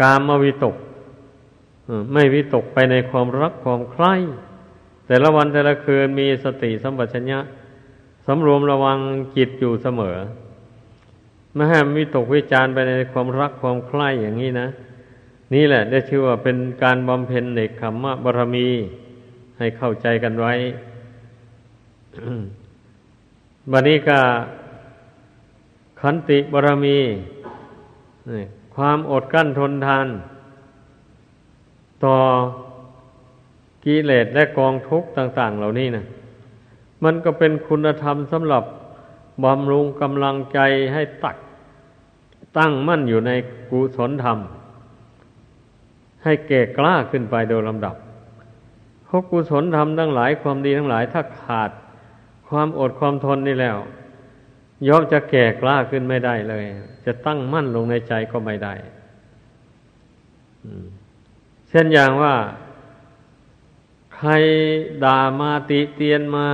[0.01, 0.77] กามวิตก
[2.13, 4.15] ไม่วิตกไปในความรักความใคร่
[5.11, 7.38] แต่ละวันแต่ละคืนมีสติสัมปชัญญะ
[8.27, 8.99] สำรวมระวัง
[9.37, 10.16] จิตอยู่เสมอ
[11.55, 14.68] ไม่ให้มิตกวิจารไปในความรักความใคร่อย่างนี้นะ
[15.55, 18.68] นี่แหละได้ชื่อว่าเป็นการบำเพ็ญในคำว่าบารมี
[19.59, 20.53] ให้เข้าใจกันไว้
[23.70, 24.18] บันนี้ก็
[26.01, 26.99] ขันติบารมี
[28.75, 30.07] ความอดกั้นทนทาน
[32.05, 32.16] ต่อ
[33.85, 36.07] กิเลสและกองทุกข์ต่าง ๆ เหล่านี้นะ
[37.05, 38.64] มันก็เป็นคุณธรรมสำหรับ
[39.45, 40.59] บำรุงกำลังใจ
[40.93, 41.37] ให้ตัก
[42.59, 43.31] ตั้งมั่นอยู่ใน
[43.71, 44.38] กุศลธรรม
[46.25, 47.97] ให้แก่กล้าขึ้นไปโดยลำดับ
[49.12, 51.71] พราะกุศลธรรมทั้งหลายความดีทั้งหลายถ้าขาด
[52.49, 53.77] ความอดความทนนี่แล้ว
[54.88, 56.64] ย่อมจะแก่กล้าขึ้นไม่ได้เลย
[57.07, 58.75] จะตั้งมั่นลงในใจก็ไม่ได้
[61.69, 62.35] เช่นอย่างว่า
[64.23, 64.33] ใคร
[65.05, 66.49] ด่ามาติเตียนมา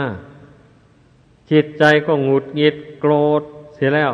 [1.51, 3.43] จิตใจก็หงุดหงิดโกรธ
[3.75, 4.13] เสียแล้ว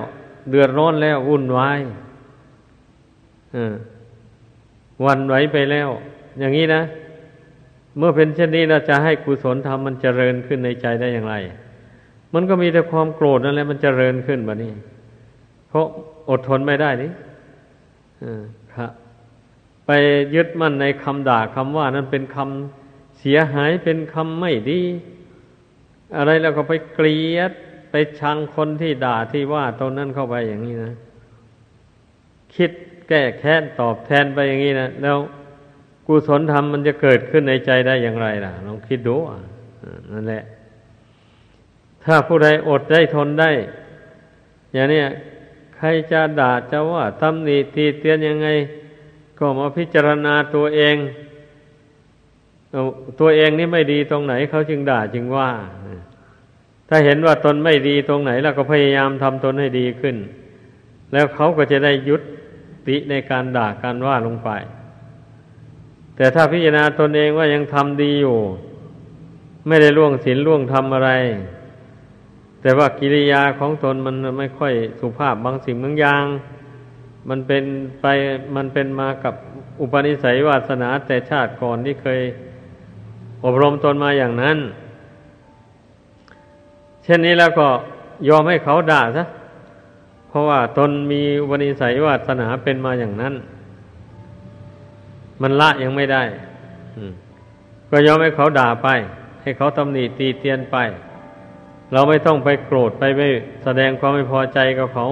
[0.50, 1.80] เดือดร้อนแล้ววุ่นวาย
[5.04, 5.88] วันไหวไปแล้ว
[6.38, 6.82] อย่างนี้นะ
[7.96, 11.34] เมื่อเป็นเช่นนี้เราจะให้กุศลธรรมมันเจริญขึ้นในใจได้อย่างไร
[12.34, 14.72] มันก็มีแต่ความโกรธนั่นแหละมันจเจริญขึ้นแบบนี้
[15.68, 15.86] เพราะ
[16.30, 17.10] อดทนไม่ได้นี่
[18.74, 18.90] ครับ
[19.86, 19.90] ไป
[20.34, 22.81] ยึดมั่นในคำด่าคำว่านั้นเป็นคำ
[23.22, 24.82] เสียหายเป็นคำไม่ดี
[26.16, 27.52] อะไรแล้วก็ไปเกลียด
[27.90, 30.92] ไปชังคนที่ด่าที่ว่าตรงนั้นเข้าไปอย่างนี้นะ
[32.54, 32.70] คิด
[33.08, 35.18] แก้แค้นตอบแทนไปอย่างนี้นะแล้ว
[36.06, 39.38] กุศลธรรมมันจะเกิดขึ้นในใจได้อย่างไรล่ะลองคิดดูอะ
[40.12, 40.42] นั่นแหละ
[42.04, 43.50] ถ้าผู้ใดอดได้ทนได้
[44.72, 45.00] อย่างนี้
[45.76, 48.48] ใครจะด่าจะว่าตำหนิตีเตียนยังไง
[49.38, 50.96] ก็มาพิจารณาตัวเอง
[53.20, 55.50] ตัวเองนี่ไม่ดีตรงไหนเขาจึงด่าจึงว่า
[56.88, 60.16] ถ้าเห็นว่าตนไม่ดีตรงไหน แล้วก็พยายามทำตนให้ดีขึ้น
[61.12, 62.16] แล้วเขาก็จะได้ยุ
[62.88, 64.50] ติในการด่าการว่าลงไป
[66.16, 68.38] แต่ถ้าพิจารณาตนเองว่ายังทำดีอยู่
[69.66, 71.10] ไม่ได้ล่วงศีลล่วงธรรมอะไร
[72.62, 76.24] แต่ว่ากิริยาของตนมันไม่ค่อยสุภาพบางสิ่งบางอย่าง
[77.28, 77.64] มันเป็น
[78.00, 78.06] ไป
[78.56, 79.34] มันเป็นมากับ
[79.80, 82.20] อุปนิสัยวาสนาแต่ชาติก่อนที่เคย
[83.44, 84.58] อบรมตนมาอย่างนั้น
[87.04, 87.68] เช่นนี้แล้วก็
[88.28, 89.24] ยอมให้เขาด่าซะ
[90.28, 93.34] เพราะว่าตนมีอุปนิสัยวาสนาเป็นมาอย่างนั้น
[95.42, 96.22] มันละยังไม่ได้
[97.90, 98.88] ก็ยอมให้เขาด่าไป
[99.42, 100.76] ให้เขาตำหนิตีเตียนไป
[101.92, 103.28] เราไม่ต้องไปโกรธไปไม่
[103.64, 105.06] แสดงความไม่พอใจกับเขา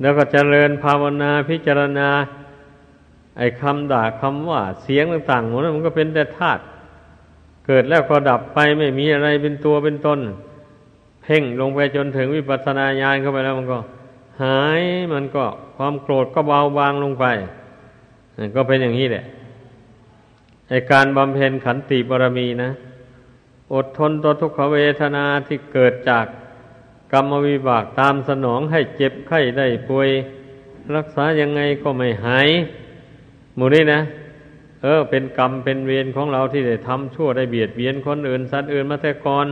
[0.00, 2.08] แล้วก็เจริญภาวนาพิจารณา
[3.38, 6.62] ไอ้คำด่าคำว่าเสียงต่างๆหมดนั้นมันก็เป็นแต่ธาตุ
[7.66, 10.18] เกิดแล้วก็ดับไปไม่มีอะไรเป็นตัวเป็นตน
[11.22, 13.78] เพ่งลงไปจนถึงวิปัสสนาญาณเข้าไปแล้วมันก็
[14.42, 15.44] หายมันก็
[15.76, 17.26] ความโกรธก็เบาบางลงไป
[18.56, 19.24] ก็เป็นอย่างนี้แหละ
[20.68, 22.70] ไอการบำเพ็ญขันติบารมีนะ
[23.74, 26.26] อดทนต่อทุกขเวทนาที่เกิดจาก
[27.12, 30.08] กรรมวิบากตามสนองให้เจ็บไข้ได้ป่วย
[30.96, 32.48] รักษายังไงก็ไม่หาย
[33.56, 34.00] หมู่นี้นะ
[34.82, 39.46] เออ เป็นกรรมเป็นเวรของเราที่ได้ทำชั่วได้เบียดเบียนคนอื่น สัตว์อื่นมาแต่ก่อน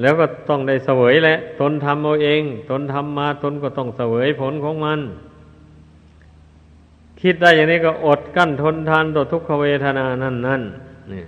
[0.00, 5.00] แล้วก็ต้องได้เสวยแหละ ตนทำเอาเอง ตนทำมาตนก็ต้องเสวยผลของมัน
[7.20, 10.62] คิดได้อย่างนี้ก็อดกั้นทนทานต่อทุกขเวทนานั่นนั่น
[11.12, 11.24] นี่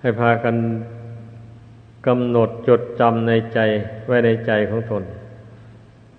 [0.00, 0.54] ให้พากัน
[2.06, 3.58] กำหนดจดจำในใจ
[4.06, 5.02] ไว้ในใจของตน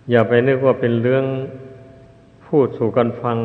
[0.09, 1.25] อย่าไปนึกว่าเป็นเรื่อง
[2.45, 3.37] พูดสู่กันฟัง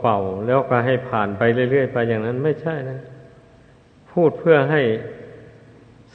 [0.00, 2.98] เป่าๆแล้วก็ให้ผ่านไปเรื่อยๆไปอย่างนั้นไม่ใช่นะ
[4.10, 4.82] พูดเพื่อให้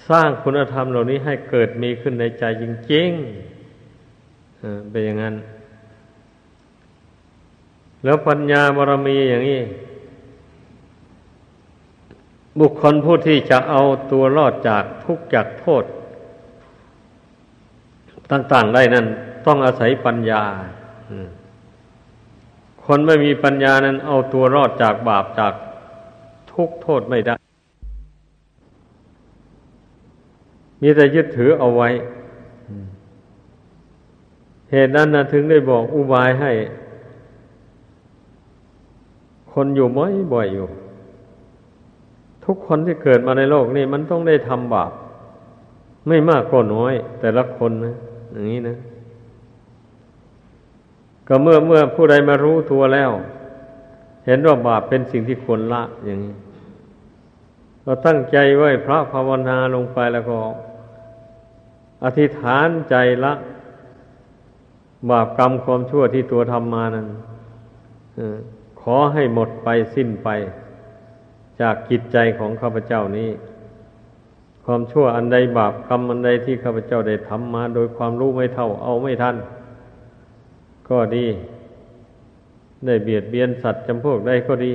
[0.10, 5.36] สร้างคุณธรรมเหล่านี้ให้เกิดมีขึ้นในใจจริงๆเป็นอย่างนั้น
[8.04, 9.62] แล้วปัญญาบารมีอย่างนี้
[12.60, 15.84] บุคคลผู้ที่จะเอาตัวรอดจากทุกข์จากโทษ
[18.32, 19.06] ต่าง ๆ ได้นั้น
[19.46, 20.44] ต้องอาศัยปัญญา
[22.86, 25.54] คนไม่มีปัญญานั้น เอาตัวรอดจากบาปจาก
[26.52, 27.36] ทุกโทษไม่ได้
[30.82, 31.90] มีแต่ยึดถือเอาไว้
[34.72, 36.52] เหตุนั้นนะถึงได้บอกอุบายให้
[39.54, 40.68] คนอยู่บ่อยบ่อยอยู่
[42.46, 44.92] ทุกคนที่เกิดมาในโลกนี้มันต้องได้ทำบาป
[46.08, 47.96] ไม่มากก็น้อย แต่ละคนนะ
[48.32, 48.78] อย่างนี้นะ
[51.28, 53.12] ก็เมื่อเมื่อผู้ใดมารู้ตัวแล้ว
[54.26, 56.34] เห็นว่าบาปเป็นสิ่งที่ควรละอย่างนี้
[57.84, 60.38] เราตั้งใจไว้พระภาวนาลงไปแล้วก็
[62.04, 63.34] อธิษฐานใจละ
[65.10, 67.08] บาปกรรมความชั่วที่ตัวทำมานั้น
[68.82, 70.30] ขอให้หมดไปสิ้นไป
[71.62, 73.30] จากจิตใจของข้าพเจ้านี้
[74.72, 79.36] ความชั่วอันใดบาปกรรมอันใดที่ข้าพเจ้าได้ทำมา โดยความรู้ไม่เท่าเอาไม่ทัน
[80.90, 81.26] ก็ดี
[82.86, 84.74] ได้เบียดเบียนสัตว์จำพวกใดก็ดี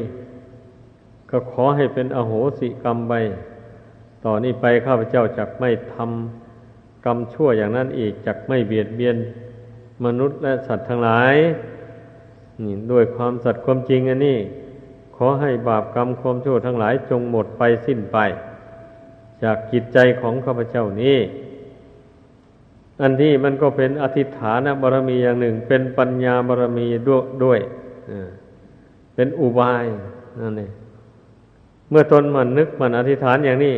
[1.31, 3.15] ก็ขอให้เป็นอโหสิกรรมไป
[4.25, 9.17] ต่อนนี้ไปข้าพเจ้าจักไม่ทำกรรมชั่วอย่างนั้นอีกจักไม่เบียดเบียน
[10.05, 11.35] มนุษย์และสัตว์ทั้งหลาย
[12.63, 14.39] นี่ด้วยความสัตย์ความจริงอันนี้
[15.17, 18.19] ขอให้บาปกรรมความชั่วทั้งหลายจงหมดไปสิ้นไป
[19.43, 21.19] จากจิตใจของข้าพเจ้านี้
[23.03, 27.61] อันนี้มันก็เป็นอธิฐานบารมีอย่างหนึ่ง เป็นปัญญาบารมีด้วยวย
[29.15, 29.85] เป็นอุบาย
[30.41, 30.73] นั่นเอง
[31.91, 33.77] เมื่อตนมันนึกมันอธิษฐานอย่างนี้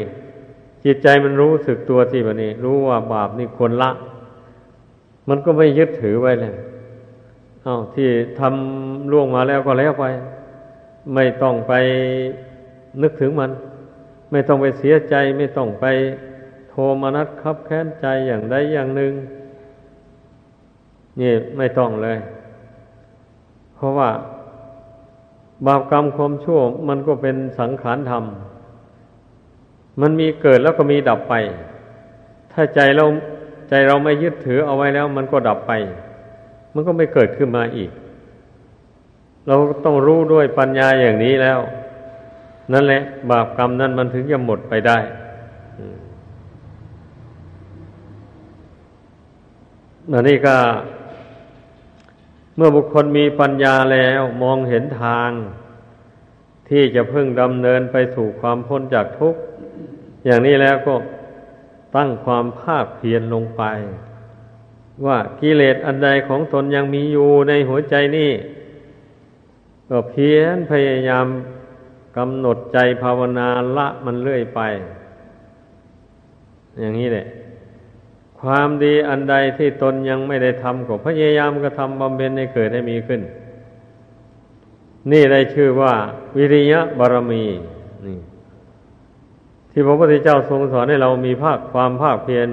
[0.85, 3.91] จิตใจมันรู้สึกตัวที่แบบนี้ รู้ว่าบาปนี่ควรละ
[5.29, 6.55] มันก็ไม่ยึดถือไว้เลย
[7.63, 10.05] เอาที่ทำล่วงมาแล้วก็แล้วไป
[11.15, 11.73] ไม่ต้องไป
[13.03, 13.51] นึกถึงมัน
[14.31, 15.85] ไม่ต้องไปเสียใจไม่ต้องไป
[16.69, 19.13] โทมนัสคับแค้นใจอย่างใดอย่างหนึ่ง
[21.21, 22.19] นี่ไม่ต้องเลย
[23.75, 24.11] เพราะว่า
[25.67, 28.25] บาปกรรมความชั่วมันก็เป็นสังขารธรรม
[30.01, 31.35] มันมีเกิดแล้วก็มีดับไป
[32.53, 33.07] ถ้าใจเรา
[33.69, 35.73] ใจเราไม่ยึดถือเอาไว้แล้ว มันก็ดับไป
[36.75, 37.91] มันก็ไม่เกิดขึ้นมาอีก
[39.47, 41.59] เราต้องรู้ด้วยปัญญาอย่างนี้แล้ว
[42.73, 43.01] นั่นแหละ
[43.31, 44.99] บาปกรรมนั้นมันถึงจะหมดไปได้
[50.13, 50.57] อันนี้ก็
[52.57, 55.31] เมื่อบุคคลมีปัญญาแล้วมองเห็นทาง
[56.69, 59.41] ที่จะพึ่งดำเนินไปสู่ความพ้นจากทุกข์
[60.25, 60.95] อย่างนี้แล้วก็
[61.97, 63.63] ตั้งความภาคเพียรลงไป
[65.07, 68.33] ว่ากิเลสอันใดของตนยังมีอยู่ในหัวใจนี่
[69.89, 71.27] ก็เพียรพยายาม
[72.17, 74.61] กำหนดใจภาวนาละมันเรื่อยไป
[76.79, 77.27] อย่างนี้แหละ
[78.41, 83.21] ความดีอันใดที่ตนยังไม่ได้ทำก็พยายามกระทำบำเพ็ญให้เกิดให้มีขึ้น
[85.13, 85.93] นี่ได้ชื่อว่า
[86.37, 87.45] วิริยะบารมี
[88.07, 88.19] นี่
[89.71, 92.49] ที่พระพุทธเจ้าทรงสอนให้เรามีภาคความภาคเพียร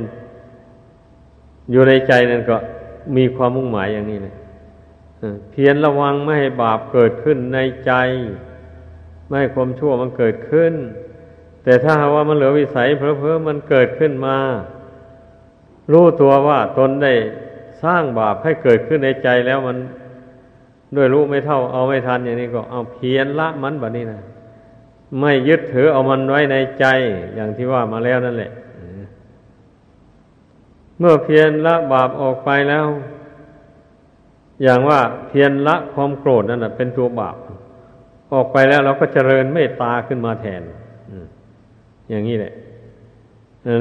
[1.71, 2.57] อยู่ในใจนั่นก็
[3.17, 4.33] มีความมุ่งหมายอย่างนี้เลย
[5.51, 7.91] เพียรระวังไม่ให้บาปเกิดขึ้นในใจ
[9.33, 10.73] ไม่ให้ความชั่วมันเกิดขึ้น
[11.63, 14.37] แต่ถ้าว่ามันเหลือวิสัยเพอเพอมันเกิดขึ้นมา
[15.91, 17.13] รู้ตัวว่าตนได้
[17.83, 19.77] สร้างบาปให้เกิดขึ้นในใจแล้วมัน
[20.95, 24.21] ด้วยรู้ไม่เท่าเอาไม่ทันอย่างนี้ก็เอาเพียรละมันแบบนี้นะ
[25.19, 26.85] ไม่ยึดถือเอามันไว้ในใจ
[27.35, 28.51] อย่างที่ว่ามาแล้วนั่นแหละ
[30.99, 32.85] เมื่อเพียรละบาปออกไปแล้ว
[34.63, 37.35] อย่างว่าเพียรละความโกรธนั่นเป็นตัวบาป
[38.33, 40.61] ออกไปแล้วเราก็เจริญเมตตาขึ้นมาแทน
[42.09, 42.53] อย่างนี้แหละ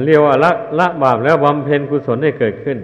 [0.05, 2.77] เรียกว่าละละบาปแล้วบำเพ็ญกุศลให้เกิดขึ้น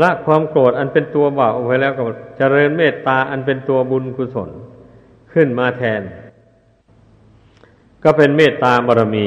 [0.00, 2.02] ละความโกรธอันเป็นตัวบาปออกไปแล้วก็
[2.38, 4.50] เจริญเมตตาอันเป็นตัวบุญกุศล
[5.32, 6.02] ขึ้นมาแทน
[8.02, 9.26] ก็เป็นเมตตาบารมี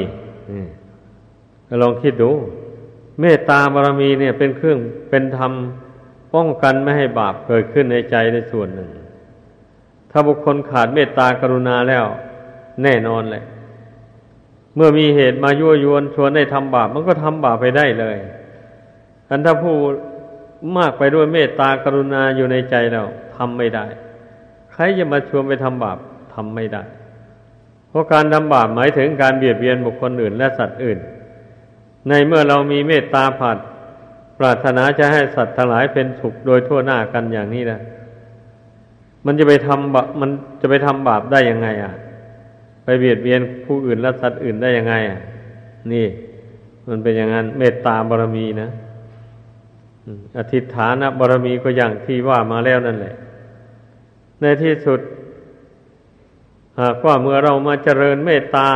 [1.82, 2.30] ลองคิดดู
[3.20, 4.78] เมตตาบารมีเนี่ยเป็นเครื่อง
[5.10, 5.52] เป็นธรรม
[6.34, 8.88] ป้องกันไม่ให้บาปเกิดขึ้นในใจในส่วนหนึ่ง
[10.10, 12.04] ถ้าบุคคลขาดเมตตากรุณาแล้ว
[12.82, 13.44] แน่นอนเลย
[14.76, 18.16] เมื่อมีเหตุมายั่วยวนชวนให้ทำบาป มันก็ทำบาปไปได้เลย
[19.28, 19.76] อันถ้าผู้
[20.76, 23.02] มากไปด้วยเมตตากรุณาอยู่ในใจเรา
[23.36, 23.84] ทำไม่ได้
[24.72, 25.98] ใครจะมาชวนไปทำบาป
[26.34, 26.82] ทำไม่ได้
[27.88, 30.98] เพราะการทำบาปหมายถึงการเบียดเบียนบุคคลอื่นและสัตว์อื่น
[32.08, 33.58] ในเมื่อเรามีเมตตาผัด
[34.38, 37.80] ปรารถนาจะให้สัตว์ทั้งหลายเป็นสุขโดยทั่วหน้ากันอย่างนี้นะ
[39.26, 41.92] มันจะไปทำบาปมันจะไปทำบาปได้ยังไง อะ
[42.84, 45.18] ไปเบียดเบียนผู้อื่นและสัตว์อื่นได้ยังไงอะ
[45.92, 46.06] นี่
[46.88, 48.70] มันเป็นอย่างนั้น เมตตาบารมีนะ
[50.38, 53.14] อธิษฐานบารมีก็อย่างที่ว่ามาแล้วนั่นแหละ
[54.40, 55.00] ในที่สุด
[56.80, 58.68] หากว่าเมื่อเรามาเจริญเมตตา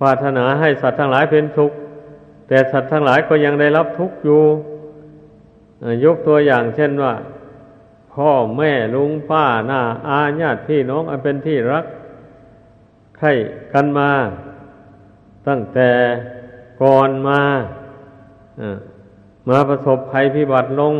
[0.00, 1.76] ปรารถนาให้สัตว์ทั้งหลายเป็นทุกข์
[2.48, 4.42] แต่สัตว์ทั้งหลายก็ยังได้รับทุกข์อยู่
[6.04, 7.12] ยกตัวอย่างเช่นว่า
[8.14, 11.84] พ่อแม่ลุงป้าหน้าอาญาติพี่น้องอันเป็นที่รัก
[13.18, 13.28] ใคร
[13.72, 14.10] กันมา
[15.48, 15.90] ตั้งแต่
[16.82, 17.40] ก่อนมา
[19.48, 20.94] มาประสบภัยพิบัติลง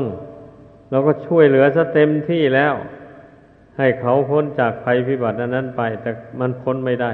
[0.90, 2.74] เราก็ช่วยเหลือซะเต็มที่แล้ว
[3.78, 7.12] ให้เขาพ้นจากภัยพิบัตินั้นไป แต่มันพ้นไม่ได้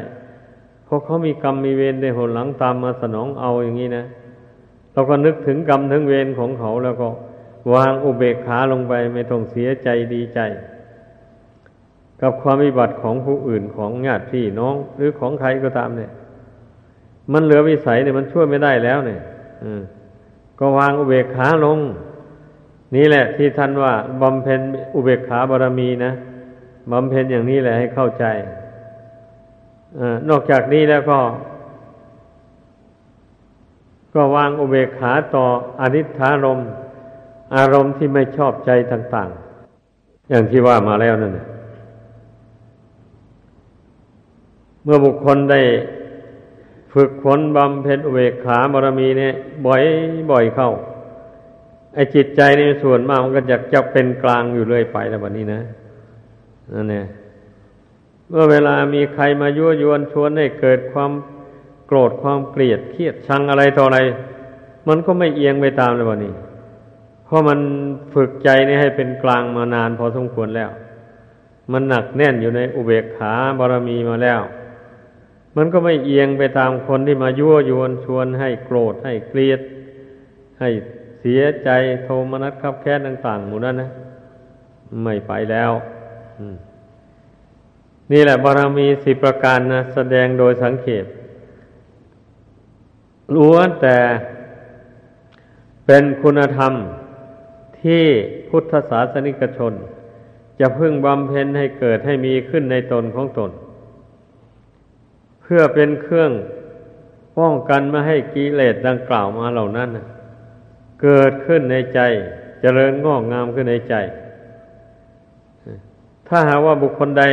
[0.84, 4.05] เพราะเขามีกรรมมีเวรในหนหลังตามมาสนองเอาอย่างนี้นะ
[4.92, 7.09] เราก็นึกถึงกรรมถึงเวรของเขาแล้วก็
[7.75, 10.41] วางอุเบกขาลงไปไม่ต้องเสียใจดีใจ
[12.21, 16.12] กับความวิบัติของผู้อื่นของญาติพี่น้อง หรือของใครก็ตามเนี่ย
[17.33, 19.21] มันเหลือวิสัยเนี่ยมันช่วยไม่ได้แล้วเนี่ย
[19.64, 19.83] อืม
[20.59, 21.79] ก็วางอุเบกขาลง
[22.97, 23.93] นี่แหละ ที่ท่านว่า
[24.23, 24.61] บำเพ็ญ
[24.95, 26.12] อุเบกขาบารมีนะ
[26.93, 28.25] บำเพ็ญอย่างนี้แหละให้เข้าใจ
[29.99, 31.19] อนอกจากนี้แล้วก็
[34.14, 35.45] ก็วางอุเบกขาต่อ
[35.81, 36.61] อนิธารม
[37.55, 41.32] อารมณ์ที่ไม่ชอบใจต่างๆ อย่างที่ว่ามาแล้วนั่น
[44.84, 45.61] เมื่อบุคคลได้
[46.92, 49.34] ฝึกฝนบำเพ็ญอุเบกขาบารมีเนี่ย
[49.66, 49.82] บ่อย
[50.30, 50.70] บ่อยเข้า
[51.94, 55.61] ไอ้จิตใจในส่วนมากมันก็จะจะเป็นกลางอยู่เรื่อยไปแล้ววันนี้นะ
[56.74, 57.05] นั่นเนี่ย
[58.28, 61.12] เมื่อเวลามีใครมายั่วยวนชวนให้เกิดความ
[61.86, 63.99] โกรธความเกลียดเครียดชังอะไรต่ออะไร
[64.88, 66.32] มันก็ไม่เอียงไปตามเลยวันนี้
[67.27, 67.61] เพราะมัน
[68.14, 70.70] ฝึกใจนี่ให้เป็นกลางมานานพอสมควรแล้ว
[71.72, 74.41] มันหนักแน่นอยู่ในอุเบกขาบารมีมาแล้ว
[75.57, 79.61] มันก็ไม่เอียงไปตามคนที่มายั่วยวนชวนให้โกรธให้เกลียด
[80.61, 80.70] ให้
[81.20, 81.70] เสียใจ
[82.05, 83.91] โทมนัสขับแค้นต่างๆหมู่นั้นนะ
[85.03, 85.72] ไม่ไปแล้ว
[88.12, 91.07] นี่แหละบารมีสิประการนะแสดงโดยสังเขป
[93.35, 93.97] ล้วนแต่
[95.87, 96.72] เป็นคุณธรรม
[97.87, 98.05] ที่
[98.49, 99.72] พุทธศาสนิกชน
[100.61, 103.51] จะพึ่งบำเพ็ญให้เกิดให้มีขึ้นในตนของตน
[105.43, 106.32] เพื่อเป็นเครื่อง
[107.39, 109.89] ป้องกันไม่ให้กิเลสดังกล่าวมาเหล่านั้น
[111.03, 112.01] เกิดขึ้นในใจ
[112.62, 113.95] จเจริญงอกงามขึ้นในใจ
[116.28, 117.24] ถ้าหากว่าบุคคลใด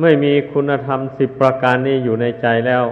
[0.00, 2.84] ไม่มีคุณธรรมสิบประการนี้อยู่ในใจแล้ว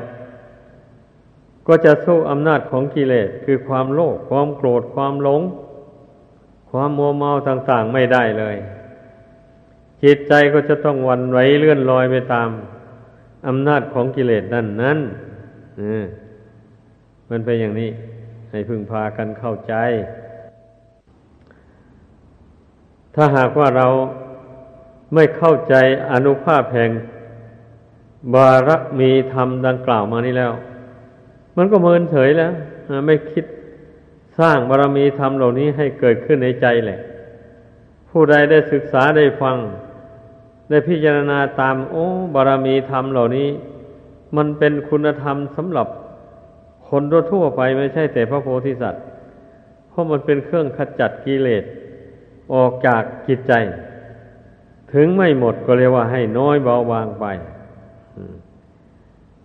[1.67, 5.43] ก็จะสู้อำนาจของกิเลสคือความโลภความโกรธความหลง
[6.75, 8.57] ความมัวเมาต่างๆไม่ได้เลย
[10.03, 12.49] จิตใจก็จะต้องวันไหวเลื่อนลอยไปตาม
[13.49, 14.99] อำนาจของกิเลสนั่นนั้น
[17.31, 17.91] มันเป็นอย่างนี้
[18.51, 19.75] ให้พึงพากันเข้าใจ
[23.15, 23.87] ถ้าหากว่าเรา
[25.15, 25.75] ไม่เข้าใจ
[26.13, 26.91] อนุภาพแห่ง
[28.35, 28.71] บาร
[29.01, 30.53] มีธรรมดังกล่าวมานี้แล้ว
[31.57, 32.53] มันก็เมินเฉยแล้ว
[33.07, 33.45] ไม่คิด
[34.39, 37.01] สร้างบารมีธรรมเหล่านี้ให้เกิดขึ้นในใจแหละ
[38.11, 39.57] ผู้ใดได้ศึกษาได้ฟัง
[40.69, 43.49] ได้พิจารณาตามโอ้บารมีธรรมเหล่านี้
[44.37, 45.89] มันเป็นคุณธรรมสำหรับ
[46.89, 47.03] คน
[47.33, 49.03] ทั่วไปไม่ใช่แต่พระโพธิสัตว์
[49.89, 51.65] เพราะมันเป็นเครื่องขจัดกิเลส
[52.55, 53.53] ออกจากจิตใจ
[54.93, 57.25] ถึงไม่หมดก็เรียกว่าให้น้อยเบาบางไป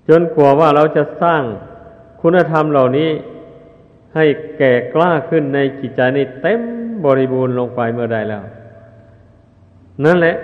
[0.07, 1.43] จนกลัวว่าเราจะสร้าง
[2.21, 3.09] คุณธรรมเหล่านี้
[4.15, 4.25] ให้
[4.57, 6.61] แก่กล้าขึ้นในจิตใจนี้เต็ม
[7.05, 8.43] บริบูรณ์ลงไปเมื่อใดแล้ว
[10.05, 10.35] นั่นแหละ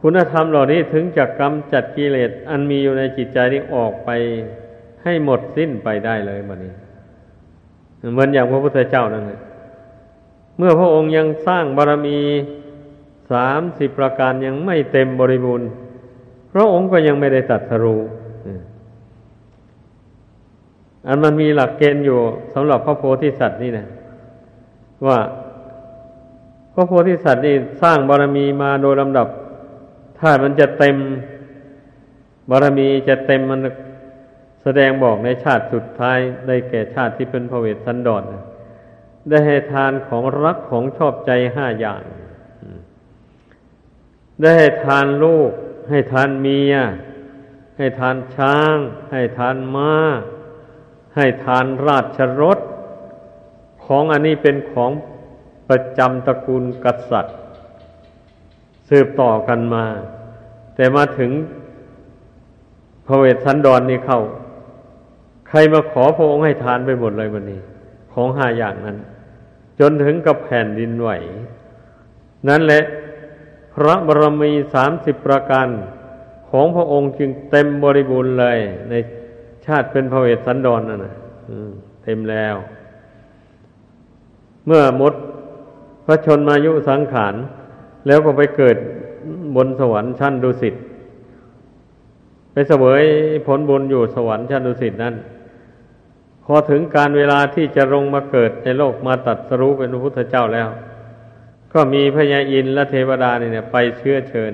[0.00, 4.10] คุณธรรมเหล่านี้ถึงจะกกำจัดกิเลสอันมีอยู่ในจิตใจนี้ออกไป
[5.02, 6.72] ให้หมดสิ้นไปได้เลยมันนี้
[8.12, 9.40] เหมือนอย่างพระพุทธเจ้านั่นแหละ
[10.58, 12.18] เมื่อพระองค์ยังสร้างบารมี
[13.32, 15.68] สามสิบประการยังไม่เต็มบริบูรณ์
[16.52, 18.00] พระองค์ก็ยังไม่ได้ตัดสรู้
[21.06, 22.20] อันมันมีหลักเกณฑ์อยู่
[22.54, 23.86] สำหรับพระโพธิสัตว์นี่นะ
[25.06, 25.18] ว่า
[26.74, 29.28] พระโพธิสัตว์นี่สร้างบารมีมาโดยลำดับ
[30.18, 30.96] ถ้ามันจะเต็ม
[32.50, 33.60] บารมีจะเต็มมัน
[34.62, 38.24] แสดงบอกในชาติสุดท้ายได้แก่ชาติที่เป็นพระเวสสันดร
[39.28, 42.02] ได้ให้ทานของรักของชอบใจห้าอย่าง
[44.40, 45.50] ได้ให้ทานลูก
[45.90, 46.74] ให้ทานเมีย
[47.76, 48.76] ให้ทานช้าง
[49.12, 49.92] ให้ทานมา้า
[51.16, 52.58] ให้ทานราชรถ
[53.86, 54.90] ของอันนี้เป็นของ
[55.68, 57.36] ประจำตระกูลกษัตริย์
[58.88, 59.84] สืบต่อกันมา
[60.74, 61.30] แต่มาถึง
[63.06, 64.20] พระเวสสันดรนนี่เข้า
[65.48, 67.60] ใครมาขอพระองค์ให้ทานไปหมดเลยวันนี้
[68.12, 68.98] ของห้าอย่างนั้น
[69.80, 71.10] จนถึงกับแผ่นดินไหว
[72.48, 72.82] นั่นแหละ
[73.74, 75.68] พระบรมีสามสิบประการ
[76.50, 78.58] ของพระองค์จึงเต็มบริบูรณ์เลย
[78.88, 81.14] ในาติเป็นพระเวสสันดรนนั่นนะ
[82.02, 82.54] เต็มแล้ว
[84.66, 85.14] เมื่อมด
[86.06, 87.34] พระชนมายุสังขาร
[88.06, 88.76] แล้วก็ไปเกิด
[89.56, 90.74] บนสวรรค์ชั้นดุสิต
[92.52, 93.02] ไปเสวย
[93.46, 95.14] ผลบุญอยู่สวรรค์ชั้นดุสิตนั้น
[96.44, 100.68] พอถึงการเวลาที่จะลงมาเกิดในโลกมาตัดสรู้เป็นพระพุทธเจ้าแล้ว
[101.72, 104.52] ก็มีพญาอินและเทวดาเนี่ยไปเชื้อเชิญ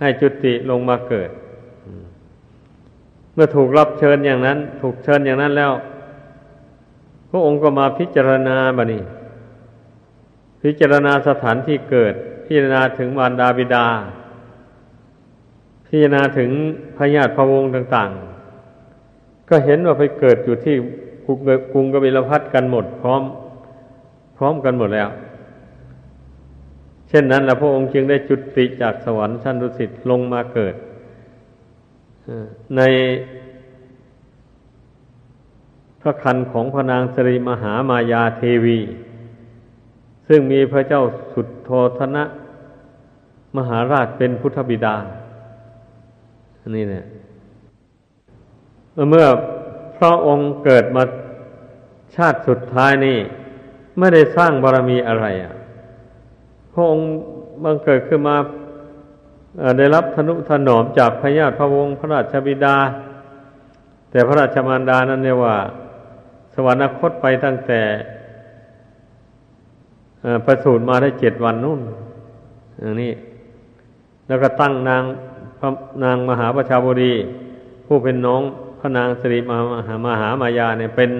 [0.00, 1.30] ให้จุติลงมาเกิด
[3.40, 5.72] มื่อถูกรับเชิญอย่างนั้น ถูกเชิญอย่างนั้นแล้ว
[7.30, 9.02] พระองค์ก็มาพิจารณาบะนี่
[10.62, 12.14] พิจารณาสถานที่เกิด
[12.44, 13.86] พิจารณาถึงวานดาบิดา
[15.86, 16.50] พิจารณาถึง
[16.96, 18.10] พญาติพระวงศ์ต่าง
[18.80, 20.74] ๆ ก็เห็นว่าไปเกิดอยู่ที่
[21.72, 23.22] กรุงกบิลพัทกันหมด พร้อม
[24.36, 25.08] พร้อมกันหมดแล้ว
[27.08, 30.76] เช่นนั้นแหละพระองค์จึงได้จุติจากสวรรค์ชั้นดุสิตลงมาเกิด
[32.76, 32.82] ใน
[36.00, 38.78] พระคันของพระนางสรีมหามายาเทวี
[40.28, 41.02] ซึ่งมีพระเจ้า
[41.32, 42.24] สุดโทธนะ
[43.56, 44.96] มหาราชเป็นพุทธบิดา
[46.76, 47.04] นี่เนี่ย
[49.10, 49.26] เมื่อ
[49.96, 51.02] พระองค์เกิดมา
[52.16, 53.18] ชาติสุดท้ายนี่
[53.98, 55.54] ไม่ได้สร้างบารมีอะไรอะ
[56.72, 57.08] พระองค์
[57.64, 58.36] บังเกิดขึ้นมา
[59.78, 62.76] ได้รับธนุถนอมจากพญาติพระวงศ์พระราชบิดา
[64.10, 65.56] แต่พระราชมารดานั้นเนี่ยว่า
[66.54, 67.80] สวรรคตไปตั้งแต่
[70.46, 71.80] ประสูติมาได้เจ็ดวันนู่น
[72.80, 73.12] อย่างนี้
[74.26, 75.02] แล้วก็ตั้งนาง
[75.58, 75.68] พระ
[76.04, 77.12] นางมหาประชาบดี
[77.86, 78.42] ผู้เป็นน้อง
[78.80, 79.50] พระนางสิริม
[79.86, 81.10] หามหามายาเนี่ยเป็น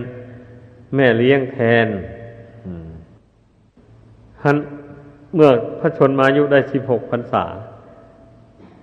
[0.95, 1.87] แม่เลี้ยงแทน
[4.41, 4.57] ท่าน
[5.35, 7.45] เมื่อพระชนมายุได้สิบหกพรรษา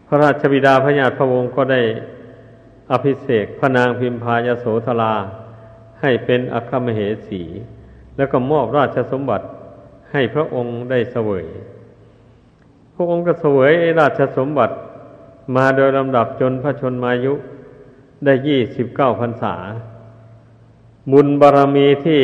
[0.07, 1.81] พระราชบิดาพระญาติพระวงศ์ก็ได้
[2.91, 5.13] อภิเษกพระนางพิมพายโสธรา
[6.01, 7.43] ให้เป็นอัครมเหสี
[8.17, 9.45] แล้วก็มอบราชสมบัติ
[10.11, 11.45] ให้พระองค์ได้เสวย
[12.95, 14.75] พระองค์ก็เสวยราชสมบัติ
[15.55, 17.33] มาโดยลำดับจนพระชนมายุ
[18.25, 19.55] ได้ยี่สิบเก้าพรรษา
[21.11, 22.21] บุญบารรมีที่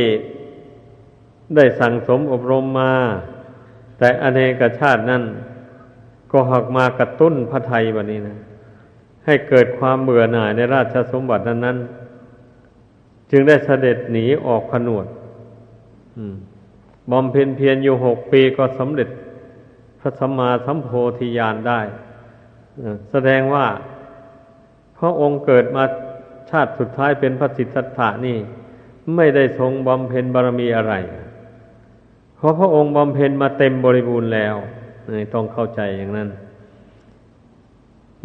[1.56, 2.94] ได้สั่งสมอบรมมา
[3.98, 5.24] แต่อเนกชาตินั้น
[6.34, 8.38] ก็หักมากระตุ้นพระไทยวันนี้นะ
[9.26, 11.78] ให้เกิดความเบื่อหน่ายในราชสมบัตินั้นนั้น
[13.32, 15.08] จึงได้เสด็จหนีออกผนวด
[17.12, 19.10] บำเพ็ญเพียรอยู่หกปีก็สำเร็จ
[20.00, 21.80] พระสัมมาสัมโพธิญาณได้
[23.12, 23.68] แสดงว่า
[24.98, 25.84] พระองค์เกิดมา
[26.50, 28.38] ชาติสุดท้ายเป็นพระสิทธัตถะนี่
[29.16, 30.94] ไม่ได้ทรงบำเพ็ญบารมีอะไร
[32.38, 34.56] เพราะพระองค์บำเพ็ญมาเต็มบริบูรณ์แล้ว
[35.34, 36.30] ต้องเข้าใจอย่างนั้น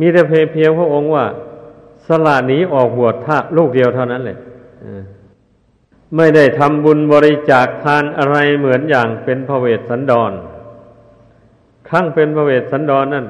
[0.01, 1.25] มีแต่เพเพียงพระองค์ว่า
[2.07, 4.39] สละหนีออกบวชท่าลูกเดียวเท่านั้นเลย
[6.17, 10.33] ไม่ได้ทำบุญบริจาคทานอะไรเหมือนอย่างเป็นพระเวสสันดร
[11.89, 13.27] ครั้งเป็นพระเวสสันดรนนั่น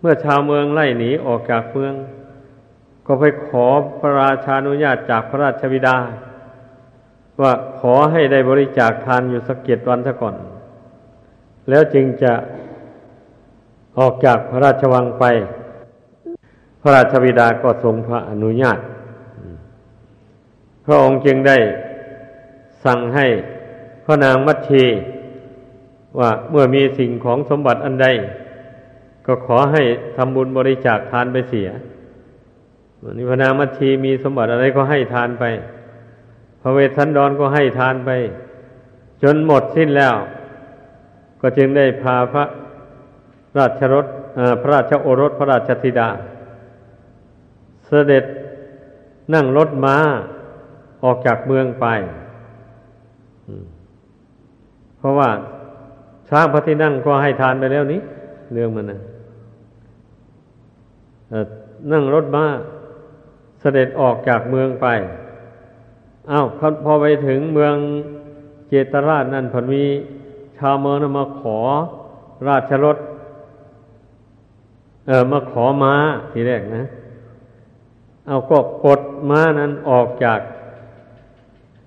[0.00, 1.94] เมื่อชาวเมืองไล่หนีออกจากเมือง
[3.06, 3.66] ก็ไปขอ
[4.00, 5.96] พระราชานุญาตจากพระราชบิดา
[7.40, 10.34] ว่าขอให้ได้บริจาคทานอยู่สักเกียรติวันซะก่อน
[11.68, 12.32] แล้วจึงจะ
[13.98, 15.24] ออกจากพระราชวังไป
[16.80, 18.78] พระราชบิดาก็ทรงพระอนุญาต
[20.84, 21.56] พระองค์จึงได้
[22.84, 23.26] สั่งให้
[24.04, 24.84] พระนางมัชชี
[26.18, 28.06] ว่าเมื่อมีสิ่งของสมบัติอันใด
[29.26, 29.82] ก็ขอให้
[30.16, 31.68] ทำบุญบริจาคทานไปเสีย
[33.16, 35.44] นิพนามัชีมีสมบัติอะไรก็ให้ทานไป
[36.60, 38.10] พระเวสสันดรก็ให้ทานไป
[39.22, 40.14] จนหมดสิ้นแล้ว
[41.40, 42.44] ก็จึงได้พาพระ
[43.58, 44.06] ราชรถ
[44.60, 46.08] พระราชโอรสพระราชธิดา
[47.86, 48.24] เสด็จ
[49.34, 49.96] นั่งรถม้า
[51.04, 51.86] ออกจากเมืองไป
[54.98, 55.30] เพราะว่า
[56.28, 58.00] ช้างพระที่นั่งก็ให้ทานไปแล้วนี้
[58.52, 59.00] เรื่องมันนะ
[61.92, 62.44] นั่งรถม้า
[63.60, 64.86] เสด็จออกจากเมืองไป
[66.30, 66.46] อา้าว
[66.84, 67.74] พอไปถึงเมือง
[68.68, 69.84] เจตราชนั่นผลมี
[70.58, 71.58] ชาวเมืองมาขอ
[72.48, 72.98] ราชรถ
[75.06, 75.94] เออมาขอม้า
[76.32, 76.84] ทีแรกนะ
[78.26, 79.00] เอาก็ปลด
[79.30, 80.40] ม้านั้นออกจาก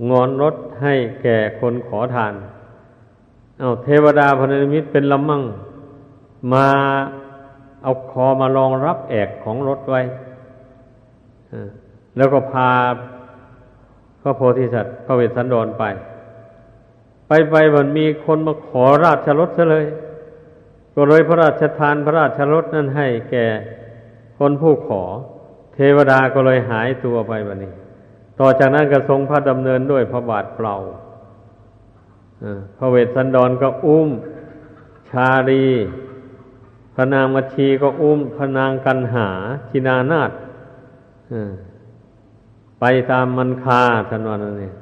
[0.09, 0.93] งอนรถให้
[1.23, 2.33] แก่คนขอทาน
[3.59, 5.43] เอาเทวดาพนนมิตรเป็นลำมั่ง
[6.53, 6.67] มา
[7.83, 10.01] เอาคอมารองรับแอกของรถไว้
[12.17, 12.69] แล้วก็พา
[14.21, 15.83] พระโพธิสัตว์พระเวสสันดรไป
[17.29, 19.85] ไปไปมันมีคนมาขอราชรถซะเลย
[20.95, 23.47] ก็เลยพระราชทานพระราชรถนั้นให้แก่
[24.37, 25.03] คนผู้ขอ
[25.73, 27.73] เทวดาก็เลยหายตัวไปวันนี้
[28.39, 30.75] ต่อจากนั้นก็ทรงพระดำเนินด้วยพระบาทเปล่า
[32.77, 34.09] พระเวสสันดรก็อุ้ม
[35.09, 35.65] ชาลี
[36.95, 39.29] พระนางมัชีก็อุ้มพระนางกันหา
[39.69, 40.31] ชินานาถ
[42.79, 44.73] ไปตามมันคาท่านว่านั่นเอง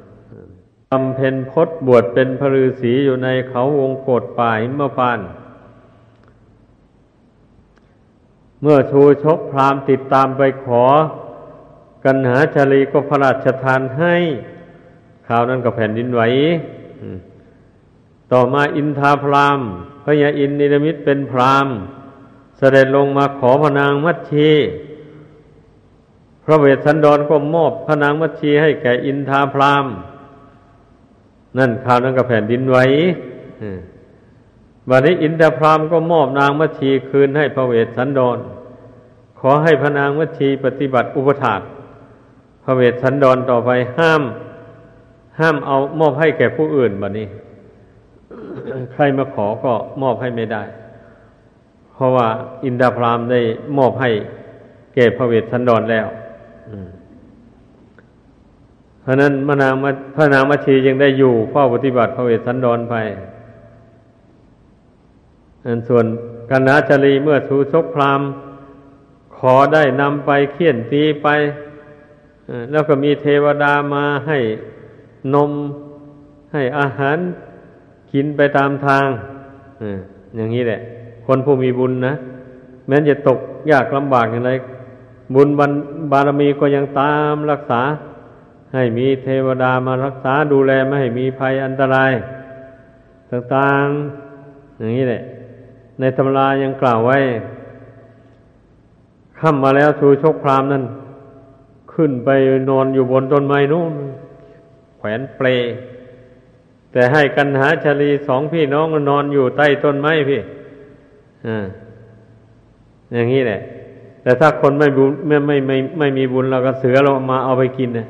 [0.91, 5.19] บำเพ็ญพศบวชเป็นพฤาษีอยู่ในเขาวงโกดป่าหิมพาน
[8.61, 10.83] เมื่อชูชกพรามติดตามไปขอ
[12.03, 14.15] กันหาชลีก็พระราชทานให้
[15.27, 16.21] ข่าวนั้นก็แผ่นดินไหว
[18.31, 19.59] ต่อมาอินทาพราม
[20.03, 21.67] พระยาอินนิรมิตเป็นพราม
[22.57, 24.51] เสด็จลงมาขอพระนางมัชชี
[26.43, 29.85] พระเวสสันดรก็มอบพระนางมัชชีให้แก่อินทาพราม
[31.58, 32.78] นั่นข่าวนั้นก็แผ่นดินไหว
[34.89, 38.38] วันนี้อินทาพรามก็มอบนางมัชชีคืนให้พระเวสสันดร
[39.39, 41.62] ขอให้พระนางมัชชีปฏิบัติอุปถาก
[42.64, 44.22] พระเวสสันดรต่อไปห้าม
[45.39, 47.28] ห้ามเอามอบให้แก่ผู้อื่นบัดนี้
[48.93, 50.64] ใครมาขอก็มอบให้ไม่ได้
[51.93, 52.28] เพราะว่า
[52.66, 53.41] อินทาพรามได้
[53.78, 54.10] มอบให้
[54.93, 56.08] แก่พระเวสสันดรแล้ว
[59.08, 59.74] เพราะนั้นมนาง
[60.16, 62.95] พระนางมัชียังได้อยู่เฝ้าปฏิบัติพระเวสสันดรไป
[65.66, 66.05] อันส่วน
[66.49, 68.22] กันนาจารีเมื่อทูชกพราม
[69.38, 71.28] ขอได้นำไปเคี่ยนตีไป
[72.72, 74.39] แล้วก็มีเทวดามาให้
[75.34, 75.51] นม
[76.53, 77.18] ให้อาหาร
[78.12, 79.08] กินไปตามทาง
[80.36, 80.80] อย่างนี้แหละ
[81.26, 82.14] คนผู้มีบุญนะ
[82.88, 83.39] แม้จะตก
[83.72, 84.51] ยากลำบากอย่างไร
[85.36, 85.47] บุญ
[86.12, 87.82] บารมีก็ยังตามรักษา
[88.74, 92.11] ให้มีเทวดามารักษาดูแลไม่ให้มีภัยอันตราย
[93.32, 95.22] ต่างๆ อย่างนี้แหละ
[95.99, 97.18] ในตำรายังกล่าวไว้
[99.39, 100.84] ค่ำมาแล้วชูชกพรามนั่น
[101.93, 102.30] ขึ้นไป
[102.70, 103.93] นอนอยู่บนต้นไม้นู่น
[104.97, 105.47] แขวนเปล
[106.91, 110.41] แต่ให้กันหาชลีสองพี่น้องนอนอยู่ใต้ต้นไม้พี่
[111.47, 111.65] อ่า
[113.13, 113.59] อย่างนี้แหละ
[114.24, 118.07] แต่ถ้าคนไม่บุญไม่ไม่ไม่ไม่มีบุญเราก็เสือเรามาเอาไปกินนะ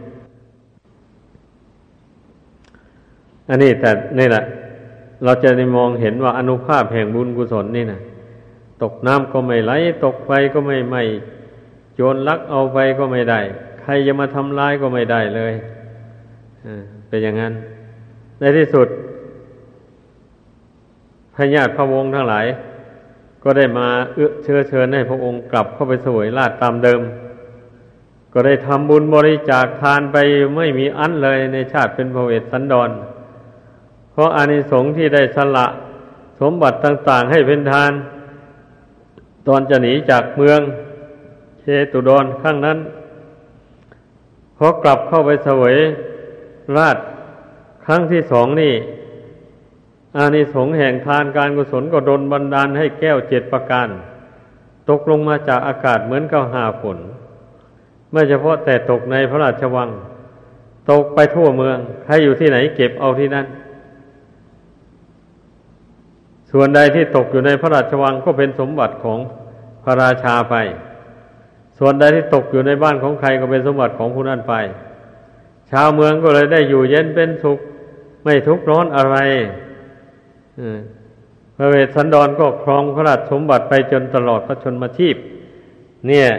[3.49, 4.43] อันนี้แต่นี่แหละ
[5.23, 8.01] เราจะได้มองเห็นว่าอนุภาพแห่งบุญกุศลนี่นะ
[8.81, 9.71] ตกน้ำก็ไม่ไหล
[10.03, 10.95] ตกไฟก็ไม่ไหม
[11.95, 13.39] โจรลักเอาไปก็ไม่ได้
[13.81, 15.53] ใครจะมาทำลายก็ไม่ได้เลย
[17.07, 17.53] เป็นอย่างนั้น
[18.39, 18.87] ในที่สุด
[21.35, 22.45] พญาติพระวงศ์ทั้งหลาย
[23.43, 27.01] ก็ได้มาเอื้อเชื้อเชิญให้พระองค์กลับเข้าไปสวยราชตามเดิม
[28.33, 30.17] ก็ได้ทำบุญบริจาคทานไป
[30.57, 32.89] ไม่มีอันเลยในชาติเป็นพระเวสสันดร
[34.17, 35.67] เพราะอานิสงส์ที่ได้สละ
[36.41, 37.91] สมบัติต่าง ๆ ให้เป็นทาน
[39.47, 40.59] ตอนจะหนีจากเมือง
[41.61, 42.77] เชตุดรข้างนั้น
[44.57, 45.77] พอกลับเข้าไปเสวย
[46.77, 46.97] ราช
[47.85, 48.73] ครั้งที่สองนี่
[50.17, 53.87] อานิสงส์แห่งทานการกุศลก็ดนบันดาลให้แก้วเจ็ดประการ
[54.89, 56.97] ตกลงมาจากอากาศเหมือนกับหาฝน
[58.11, 59.89] ไม่เฉพาะแต่ตกในพระราชวัง
[60.91, 63.47] ตกไปทั่วเมือง ใครอยู่ที่ไหนเก็บเอาที่นั่น
[66.51, 69.19] ส่วนใดที่ตกอยู่ในพระราชวังก็เป็นสมบัติของ
[69.83, 70.55] พระราชาไป
[71.79, 74.53] ส่วนใดที่ตกอยู่ในบ้านของใครก็เป็นสมบัติของผู้นั้นไป
[75.71, 77.59] ชาวเมืองก็เลยได้อยู่เย็นเป็นสุข
[78.23, 79.17] ไม่ทุกข์ร้อนอะไร
[81.55, 85.15] พระเวสสันดรก็ครองพระราชสมบัติไปจนตลอดพระชนมาชีพ
[86.07, 86.29] เนี่ย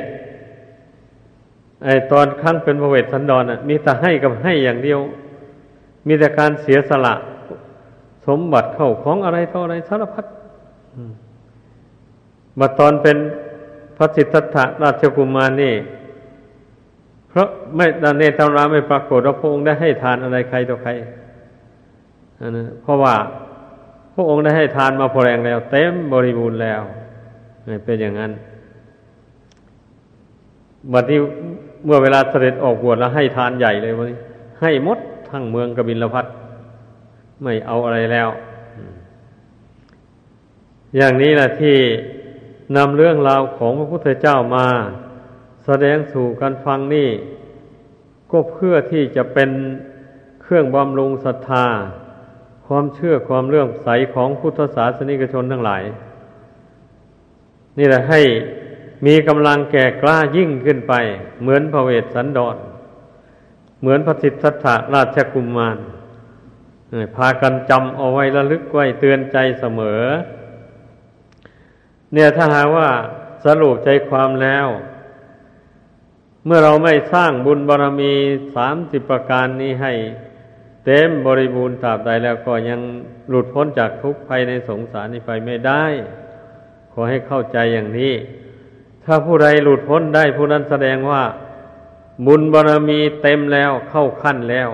[1.85, 5.01] ไอตอนครั้งเป็นพระเวสสันดรน่ะมีแต่ให้กับให้อย่างเดียว
[6.07, 7.15] มีแต่การเสียสละ
[8.29, 10.25] สมบัติเข้าของอะไรเท่าอะไรสารพัด
[12.59, 13.17] บัดตอนเป็น
[13.97, 15.75] พระสิทธัตถะราชกุมารนี่
[17.29, 20.91] เพราะไม่ดานเนตราไม่ปรากฏว่าพระองค์ได้ให้ทานอะไรใครต่อใคร
[22.57, 23.15] นะเพราะว่า
[24.15, 26.83] พระองค์ได้ให้ทานมาพอแรงแล้ว เต็มบริบูรณ์แล้ว
[27.85, 28.33] เป็นอย่างนั้น
[30.93, 31.19] บัดนี้
[31.85, 34.19] เมื่อเวลาเสด็จออกบวชแล้วให้ทานใหญ่เลยวันนี้
[34.61, 34.99] ให้มด
[35.31, 36.27] ทั้งเมืองกบินลพัท
[37.43, 38.29] ไม่เอาอะไรแล้ว
[40.97, 41.77] อย่างนี้แหละที่
[42.77, 44.67] นำเรื่องราวของพระพุทธเจ้ามา
[45.67, 47.09] แสดงสู่กันฟังนี่
[48.31, 49.51] ก็เพื่อที่จะเป็น
[50.43, 51.67] เครื่องบำรุงศรัทธา
[52.67, 55.83] ความเชื่อความเลื่อมใสของพุทธศาสนิกชนทั้งหลาย
[57.79, 58.21] นี่แหละให้
[59.07, 60.95] มีกำลังแก่กล้ายิ่งขึ้นไป
[61.41, 62.57] เหมือนพระเวสสันดร
[63.81, 65.77] เหมือนพระสิทธัตถะราชกุมมาร
[67.17, 70.03] พากันจำเอาไว้ระลึกไว้เตือนใจเสมอ
[72.13, 72.89] เนี่ยถ้าหาว่า
[73.45, 74.67] สรุปใจความแล้ว
[76.47, 78.13] เมื่อเราไม่สร้างบุญบารรมี
[78.57, 79.93] สามสิบประการนี้ให้
[80.85, 82.81] เต็มบริบูรณ์ตราบใดแล้วก็ยัง
[83.29, 85.85] หลุดพ้นจากทุกข์ภัยในสงสารนี้ไปไม่ได้
[86.93, 88.15] ขอให้เข้าใจอย่างนี้
[89.05, 91.23] ถ้าผู้ใดหลุดพ้นได้ผู้นั้นแสดงว่า
[92.27, 94.69] บุญบารรมีเต็มแล้วเข้าขั้นแล้ว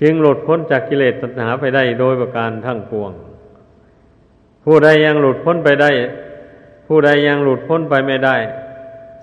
[0.00, 3.12] จึงหลุดพ้นจากกิเลสตัณหาไปได้โดยประการทั้งปวง
[4.64, 5.90] ผู้ใดยังหลุดพ้นไปได้
[6.86, 8.36] ผู้ใดยังหลุดพ้นไปไม่ได้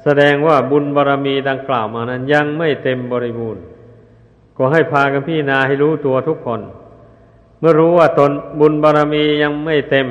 [0.04, 3.64] แสดงว่าบุญบารรมีดังกล่าวมานั้นยังไม่เต็มบริบูรณ์
[4.58, 6.62] ก็ให้พากันพี่นาให้รู้ตัวทุกคน
[7.60, 10.08] เมื่อรู้ว่าตนบุญบารรมียังไม่เต็ม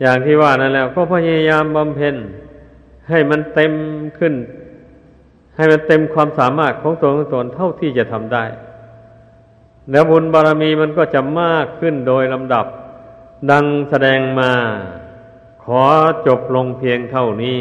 [0.00, 2.14] อย่างที่ว่านั้นแล้ว ก็พยายามบำเพ็ญ
[3.10, 3.72] ให้มันเต็ม
[4.18, 4.34] ขึ้น
[5.56, 8.44] ให้มันเต็มความสามารถของตัวของตนเท่าที่จะทำได้
[9.90, 12.66] แล้วบุญบารมีมันก็จะมากขึ้นโดยลำดับ
[13.50, 14.52] ดังแสดงมา
[15.64, 15.84] ขอ
[16.26, 17.60] จบลงเพียงเท่านี้